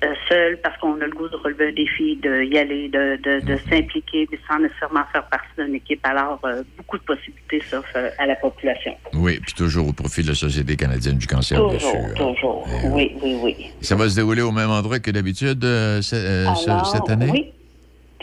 [0.05, 3.17] euh, seul parce qu'on a le goût de relever un défi, de y aller, de,
[3.23, 6.01] de, de s'impliquer, mais sans nécessairement faire partie d'une équipe.
[6.05, 8.95] Alors, euh, beaucoup de possibilités s'offrent euh, à la population.
[9.15, 12.15] Oui, puis toujours au profit de la Société canadienne du cancer, bien Toujours, sûr.
[12.15, 12.69] toujours.
[12.93, 13.57] Oui, oui, oui.
[13.81, 17.31] Ça va se dérouler au même endroit que d'habitude euh, euh, cette année?
[17.31, 17.53] Oui.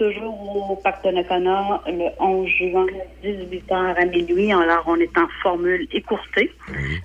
[0.03, 2.85] Toujours au Parc de Nakona, le 11 juin,
[3.23, 4.51] 18h à minuit.
[4.51, 6.51] Alors, on est en formule écourtée.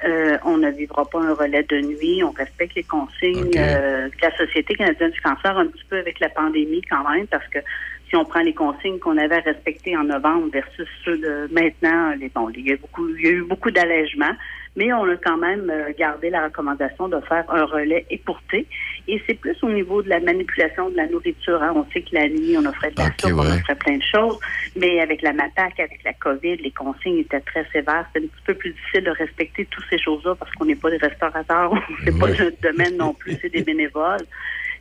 [0.05, 2.25] Euh, on ne vivra pas un relais de nuit.
[2.25, 6.19] On respecte les consignes euh, de la Société canadienne du cancer un petit peu avec
[6.19, 7.61] la pandémie quand même, parce que
[8.09, 12.31] si on prend les consignes qu'on avait respectées en novembre versus ceux de maintenant, les,
[12.31, 14.35] bon, il y a, beaucoup, il y a eu beaucoup d'allègements,
[14.77, 18.67] mais on a quand même euh, gardé la recommandation de faire un relais écourté.
[19.07, 21.63] Et c'est plus au niveau de la manipulation de la nourriture.
[21.63, 21.73] hein.
[21.75, 24.39] On sait que la nuit, on offrait de la soupe, on offrait plein de choses,
[24.77, 28.07] mais avec la MAPAC, avec la COVID, les consignes étaient très sévères.
[28.13, 30.91] C'est un petit peu plus difficile de respecter toutes ces choses-là parce qu'on n'est pas
[30.91, 31.73] des restaurateurs,
[32.05, 34.27] c'est pas notre domaine non plus, c'est des bénévoles.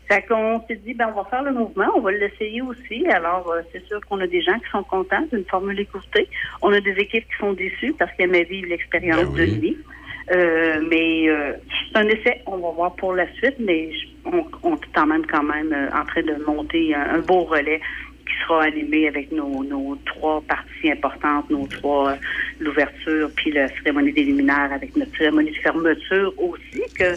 [0.08, 3.06] Fait qu'on s'est dit, ben, on va faire le mouvement, on va l'essayer aussi.
[3.08, 6.30] Alors, euh, c'est sûr qu'on a des gens qui sont contents d'une formule écourtée.
[6.62, 9.78] On a des équipes qui sont déçues parce qu'elles aimaient vivre l'expérience de nuit.
[10.32, 11.54] Euh, mais euh,
[11.92, 13.90] c'est un essai, on va voir pour la suite, mais
[14.26, 17.46] on, on est quand même quand même euh, en train de monter un, un beau
[17.46, 17.80] relais
[18.26, 22.16] qui sera animé avec nos, nos trois parties importantes, nos trois, euh,
[22.60, 27.16] l'ouverture, puis la cérémonie des luminaires avec notre cérémonie de fermeture aussi, que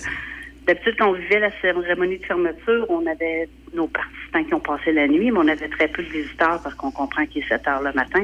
[0.71, 4.93] D'habitude, quand on vivait la cérémonie de fermeture, on avait nos participants qui ont passé
[4.93, 7.67] la nuit, mais on avait très peu de visiteurs parce qu'on comprend qu'il est 7
[7.67, 8.23] heures le matin.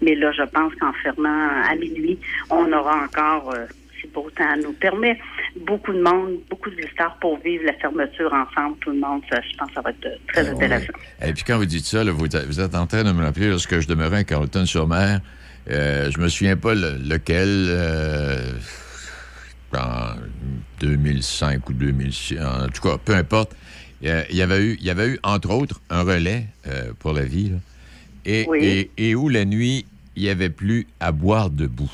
[0.00, 2.16] Mais là, je pense qu'en fermant à minuit,
[2.50, 3.66] on aura encore, euh,
[4.00, 5.18] si beau temps nous permet,
[5.66, 9.22] beaucoup de monde, beaucoup de visiteurs pour vivre la fermeture ensemble, tout le monde.
[9.28, 10.92] Ça, je pense que ça va être euh, très intéressant.
[11.26, 13.24] Et puis quand vous dites ça, là, vous, êtes- vous êtes en train de me
[13.24, 15.18] rappeler lorsque je demeurais à Carleton-sur-Mer.
[15.68, 17.66] Euh, je me souviens pas le- lequel.
[19.74, 20.14] Euh, en
[20.80, 23.54] 2005 ou 2006, en tout cas, peu importe.
[24.00, 26.46] Il y a- il y avait eu, il y avait eu entre autres un relais
[26.66, 27.56] euh, pour la vie, là,
[28.24, 28.58] et, Oui.
[28.96, 31.90] et, et où la nuit il n'y avait plus à boire debout.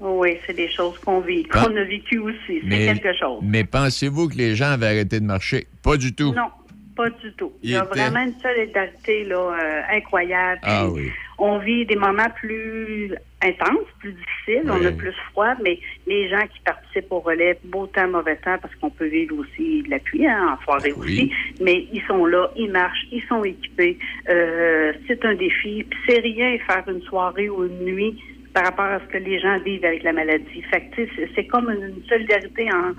[0.00, 2.60] Oui, c'est des choses qu'on vit, qu'on a vécu aussi.
[2.68, 3.40] C'est quelque chose.
[3.42, 5.66] mais pensez-vous que les gens avaient arrêté de marcher?
[5.82, 6.32] Pas du tout.
[6.34, 6.48] Non,
[6.96, 7.52] pas du tout.
[7.62, 10.60] Il y a était- vraiment une solidarité là, euh, incroyable.
[10.64, 11.10] Ah oui.
[11.38, 14.86] On vit des moments plus intenses, plus difficiles, on Oui.
[14.86, 18.74] a plus froid, mais les gens qui participent au relais, beau temps, mauvais temps, parce
[18.76, 21.30] qu'on peut vivre aussi de la pluie hein, en soirée aussi,
[21.60, 23.98] mais ils sont là, ils marchent, ils sont équipés.
[24.30, 25.86] Euh, c'est un défi.
[26.08, 28.18] C'est rien faire une soirée ou une nuit
[28.54, 30.62] par rapport à ce que les gens vivent avec la maladie.
[30.70, 30.90] Fait
[31.34, 32.92] c'est comme une solidarité en,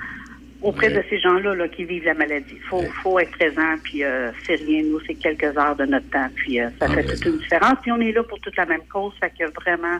[0.61, 2.53] auprès de ces gens-là là, qui vivent la maladie.
[2.55, 4.83] Il faut, faut être présent, puis euh, c'est rien.
[4.83, 7.75] Nous, c'est quelques heures de notre temps, puis euh, ça fait toute une différence.
[7.81, 9.99] Puis on est là pour toute la même cause, fait que vraiment,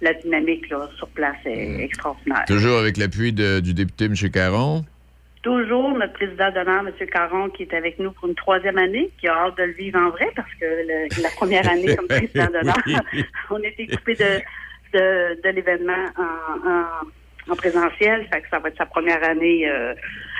[0.00, 2.44] la dynamique là, sur place est extraordinaire.
[2.46, 4.14] Toujours avec l'appui du député M.
[4.32, 4.84] Caron?
[5.42, 7.06] Toujours notre président d'honneur, M.
[7.10, 9.98] Caron, qui est avec nous pour une troisième année, qui a hâte de le vivre
[9.98, 13.24] en vrai, parce que le- la première année comme président d'honneur, Oui.
[13.50, 14.40] on était coupé de,
[14.98, 16.84] de, de l'événement en, en,
[17.50, 18.26] en présentiel.
[18.32, 19.94] Fait que ça va être sa première année euh,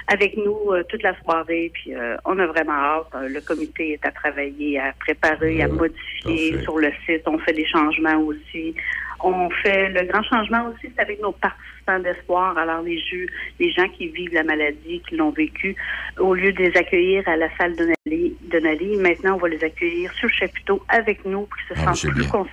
[0.08, 1.70] avec nous euh, toute la soirée.
[1.74, 3.06] Puis euh, on a vraiment hâte.
[3.14, 7.22] Euh, Le comité est à travailler, à préparer, à modifier sur le site.
[7.26, 8.74] On fait des changements aussi.
[9.22, 12.56] On fait le grand changement aussi, c'est avec nos participants d'espoir.
[12.56, 13.26] Alors les jeux,
[13.58, 15.76] les gens qui vivent la maladie, qui l'ont vécu,
[16.18, 20.10] au lieu de les accueillir à la salle de Nali, maintenant on va les accueillir
[20.14, 22.46] sur le chapiteau avec nous, pour qu'ils se Ah, sentent plus, bien.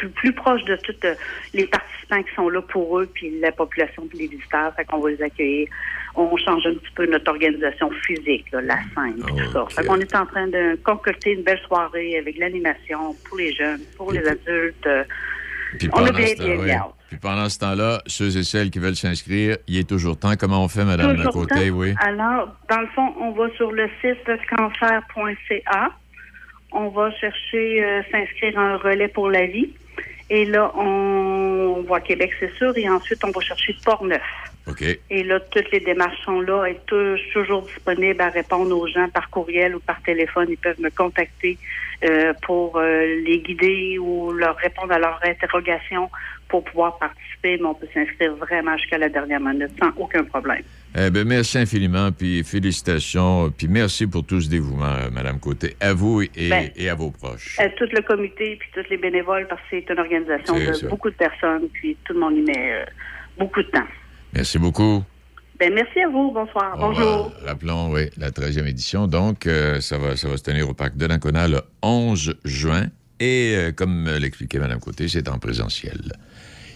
[0.00, 1.14] Plus, plus proches de tous euh,
[1.54, 4.74] les participants qui sont là pour eux, puis la population, puis les visiteurs.
[4.74, 5.68] Fait qu'on va les accueillir.
[6.16, 9.64] On change un petit peu notre organisation physique, là, la scène, puis tout ça.
[9.70, 13.80] Fait qu'on est en train de concocter une belle soirée avec l'animation pour les jeunes,
[13.96, 14.88] pour les adultes.
[15.78, 16.64] Puis on a pendant, bien, ce temps, bien, oui.
[16.64, 16.84] bien.
[17.08, 20.34] Puis pendant ce temps-là, ceux et celles qui veulent s'inscrire, il est toujours temps.
[20.38, 21.76] Comment on fait, Madame Toujours Côté, temps.
[21.76, 21.94] oui?
[22.00, 25.90] Alors, dans le fond, on va sur le site cancer.ca.
[26.72, 29.70] On va chercher euh, s'inscrire à un relais pour la vie.
[30.30, 32.72] Et là, on voit Québec, c'est sûr.
[32.76, 34.22] Et ensuite, on va chercher Port-Neuf.
[34.68, 34.82] OK.
[35.10, 39.08] Et là, toutes les démarches sont là et tou- toujours disponibles à répondre aux gens
[39.08, 40.46] par courriel ou par téléphone.
[40.50, 41.58] Ils peuvent me contacter
[42.04, 46.08] euh, pour euh, les guider ou leur répondre à leurs interrogations
[46.50, 47.56] pour pouvoir participer.
[47.58, 50.62] Mais on peut s'inscrire vraiment jusqu'à la dernière minute sans aucun problème.
[50.98, 55.76] Eh ben, merci infiniment, puis félicitations, puis merci pour tout ce dévouement, euh, Madame Côté,
[55.80, 57.58] à vous et, Ben, et à vos proches.
[57.60, 60.88] À tout le comité puis tous les bénévoles parce que c'est une organisation de ça.
[60.88, 62.84] beaucoup de personnes puis tout le monde y met euh,
[63.38, 63.86] beaucoup de temps.
[64.34, 65.02] Merci beaucoup.
[65.60, 66.32] Ben merci à vous.
[66.32, 66.72] Bonsoir.
[66.76, 67.32] On Bonjour.
[67.42, 69.06] va- rappelons, oui, la 13e édition.
[69.06, 72.86] Donc, euh, ça, va, ça va se tenir au parc de l'Ancona le 11 juin.
[73.20, 76.00] Et euh, comme l'expliquait Mme Côté, c'est en présentiel.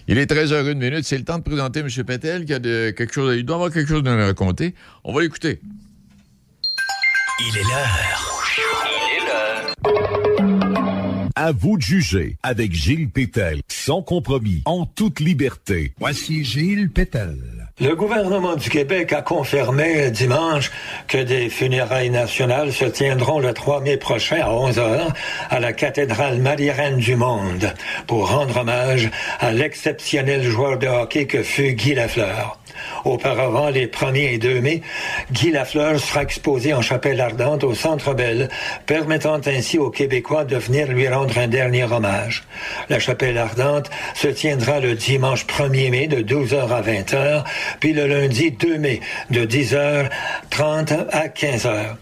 [0.06, 1.04] Il est 13h01 minute.
[1.04, 1.88] C'est le temps de présenter M.
[2.04, 4.74] Pétel qui a de, quelque chose, il doit avoir quelque chose à nous raconter.
[5.02, 5.60] On va l'écouter.
[7.40, 8.43] Il est l'heure.
[11.36, 15.92] À vous de juger avec Gilles Pétel, sans compromis, en toute liberté.
[15.98, 17.36] Voici Gilles Pétel.
[17.80, 20.70] Le gouvernement du Québec a confirmé dimanche
[21.08, 25.12] que des funérailles nationales se tiendront le 3 mai prochain à 11 heures
[25.50, 27.74] à la cathédrale Marie-Reine du Monde
[28.06, 29.10] pour rendre hommage
[29.40, 32.60] à l'exceptionnel joueur de hockey que fut Guy Lafleur.
[33.04, 34.82] Auparavant, les 1er et 2 mai,
[35.32, 38.48] Guy Lafleur sera exposé en chapelle ardente au Centre Bell,
[38.86, 42.44] permettant ainsi aux Québécois de venir lui rendre un dernier hommage.
[42.88, 47.44] La chapelle ardente se tiendra le dimanche 1er mai de 12h à 20h,
[47.80, 49.00] puis le lundi 2 mai
[49.30, 51.96] de 10h30 à 15h.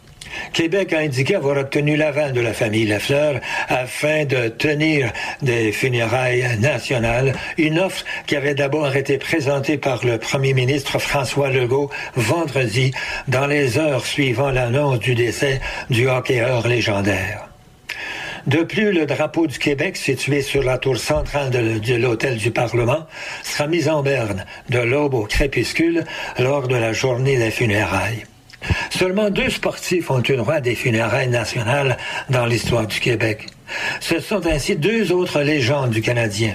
[0.53, 6.59] Québec a indiqué avoir obtenu l'aval de la famille Lafleur afin de tenir des funérailles
[6.61, 12.93] nationales, une offre qui avait d'abord été présentée par le premier ministre François Legault vendredi
[13.29, 15.61] dans les heures suivant l'annonce du décès
[15.91, 17.49] du hockeyeur légendaire.
[18.47, 22.51] De plus, le drapeau du Québec, situé sur la tour centrale de, de l'hôtel du
[22.51, 23.07] Parlement,
[23.45, 26.05] sera mis en berne de l'aube au crépuscule
[26.39, 28.25] lors de la journée des funérailles.
[28.91, 31.97] Seulement deux sportifs ont eu droit à des funérailles nationales
[32.31, 33.47] dans l'histoire du Québec.
[34.01, 36.55] Ce sont ainsi deux autres légendes du Canadien.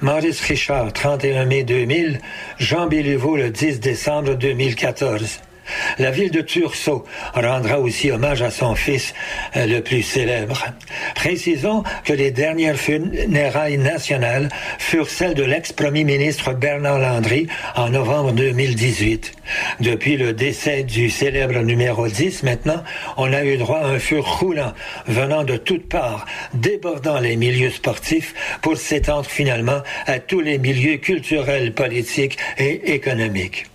[0.00, 2.20] Maurice Richard, 31 mai 2000,
[2.58, 5.40] Jean Béliveau, le 10 décembre 2014.
[5.98, 7.04] La ville de Tursault
[7.34, 9.14] rendra aussi hommage à son fils
[9.56, 10.64] euh, le plus célèbre.
[11.14, 14.48] Précisons que les dernières funérailles nationales
[14.78, 17.46] furent celles de l'ex-premier ministre Bernard Landry
[17.76, 19.32] en novembre 2018.
[19.80, 22.82] Depuis le décès du célèbre numéro 10, maintenant,
[23.16, 24.72] on a eu droit à un feu roulant
[25.06, 30.96] venant de toutes parts, débordant les milieux sportifs pour s'étendre finalement à tous les milieux
[30.96, 33.66] culturels, politiques et économiques.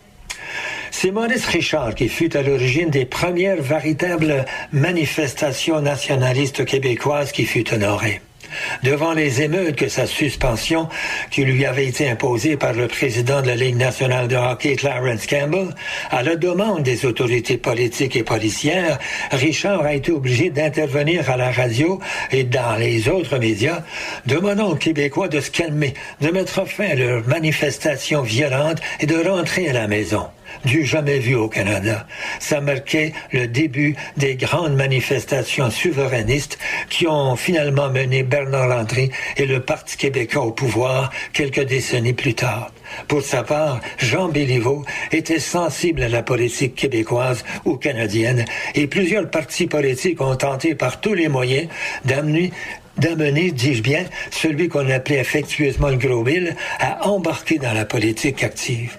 [0.92, 7.74] C'est Maurice Richard qui fut à l'origine des premières véritables manifestations nationalistes québécoises qui fut
[7.74, 8.22] honorée.
[8.84, 10.90] Devant les émeutes que sa suspension,
[11.30, 15.28] qui lui avait été imposée par le président de la Ligue nationale de hockey, Clarence
[15.28, 15.68] Campbell,
[16.10, 18.98] à la demande des autorités politiques et policières,
[19.32, 22.00] Richard a été obligé d'intervenir à la radio
[22.32, 23.84] et dans les autres médias,
[24.26, 29.16] demandant aux Québécois de se calmer, de mettre fin à leurs manifestations violentes et de
[29.16, 30.26] rentrer à la maison
[30.66, 32.08] du jamais vu au Canada.
[32.39, 36.58] Ça marquait le début des grandes manifestations souverainistes
[36.89, 42.34] qui ont finalement mené Bernard Landry et le Parti québécois au pouvoir quelques décennies plus
[42.34, 42.72] tard.
[43.08, 48.45] Pour sa part, Jean Béliveau était sensible à la politique québécoise ou canadienne
[48.76, 51.68] et plusieurs partis politiques ont tenté par tous les moyens
[52.06, 52.52] d'amener
[52.97, 58.43] d'amener, dis-je bien, celui qu'on appelait affectueusement le gros Bill à embarquer dans la politique
[58.43, 58.97] active.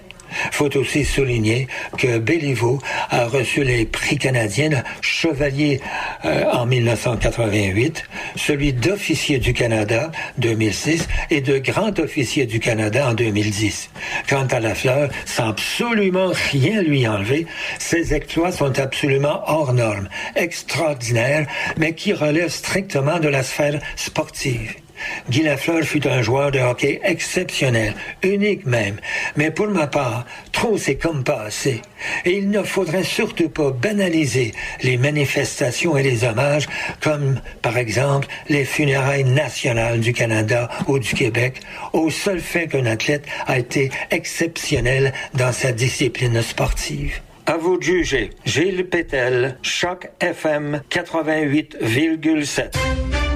[0.51, 1.67] Faut aussi souligner
[1.97, 2.79] que Béliveau
[3.09, 5.81] a reçu les prix canadiens Chevalier
[6.25, 8.03] euh, en 1988,
[8.35, 13.89] celui d'officier du Canada 2006 et de grand officier du Canada en 2010.
[14.29, 17.45] Quant à la fleur, sans absolument rien lui enlever,
[17.79, 24.80] ses exploits sont absolument hors normes, extraordinaires, mais qui relèvent strictement de la sphère sportive.
[25.29, 27.93] Guy Lafleur fut un joueur de hockey exceptionnel,
[28.23, 28.97] unique même,
[29.35, 31.81] mais pour ma part, trop c'est comme pas assez.
[32.25, 36.67] Et il ne faudrait surtout pas banaliser les manifestations et les hommages,
[37.01, 41.59] comme par exemple les funérailles nationales du Canada ou du Québec,
[41.93, 47.21] au seul fait qu'un athlète a été exceptionnel dans sa discipline sportive.
[47.45, 48.29] À vous de juger.
[48.45, 53.30] Gilles Pétel, Choc FM 88,7.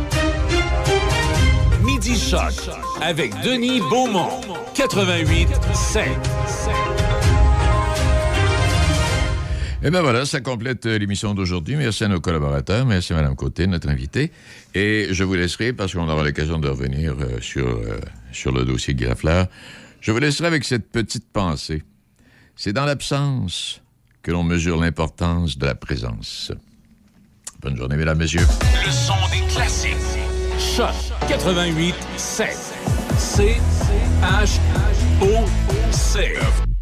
[1.96, 2.52] Midi Choc
[3.02, 4.42] avec Denis Beaumont,
[4.74, 6.06] 88 5.
[9.82, 11.78] Et bien voilà, ça complète euh, l'émission d'aujourd'hui.
[11.78, 14.34] Merci à nos collaborateurs, merci à Mme Côté, notre invitée.
[14.74, 18.02] Et je vous laisserai, parce qu'on aura l'occasion de revenir euh, sur, euh,
[18.34, 19.48] sur le dossier Guy Lafleur,
[20.02, 21.82] je vous laisserai avec cette petite pensée.
[22.58, 23.82] C'est dans l'absence
[24.22, 26.52] que l'on mesure l'importance de la présence.
[27.62, 28.46] Bonne journée, mesdames, messieurs.
[28.86, 30.25] Le son des classiques.
[30.58, 30.96] Choc
[31.30, 32.56] 88 7.
[33.18, 33.58] C
[34.22, 34.60] H
[35.22, 35.46] O
[35.92, 36.75] C.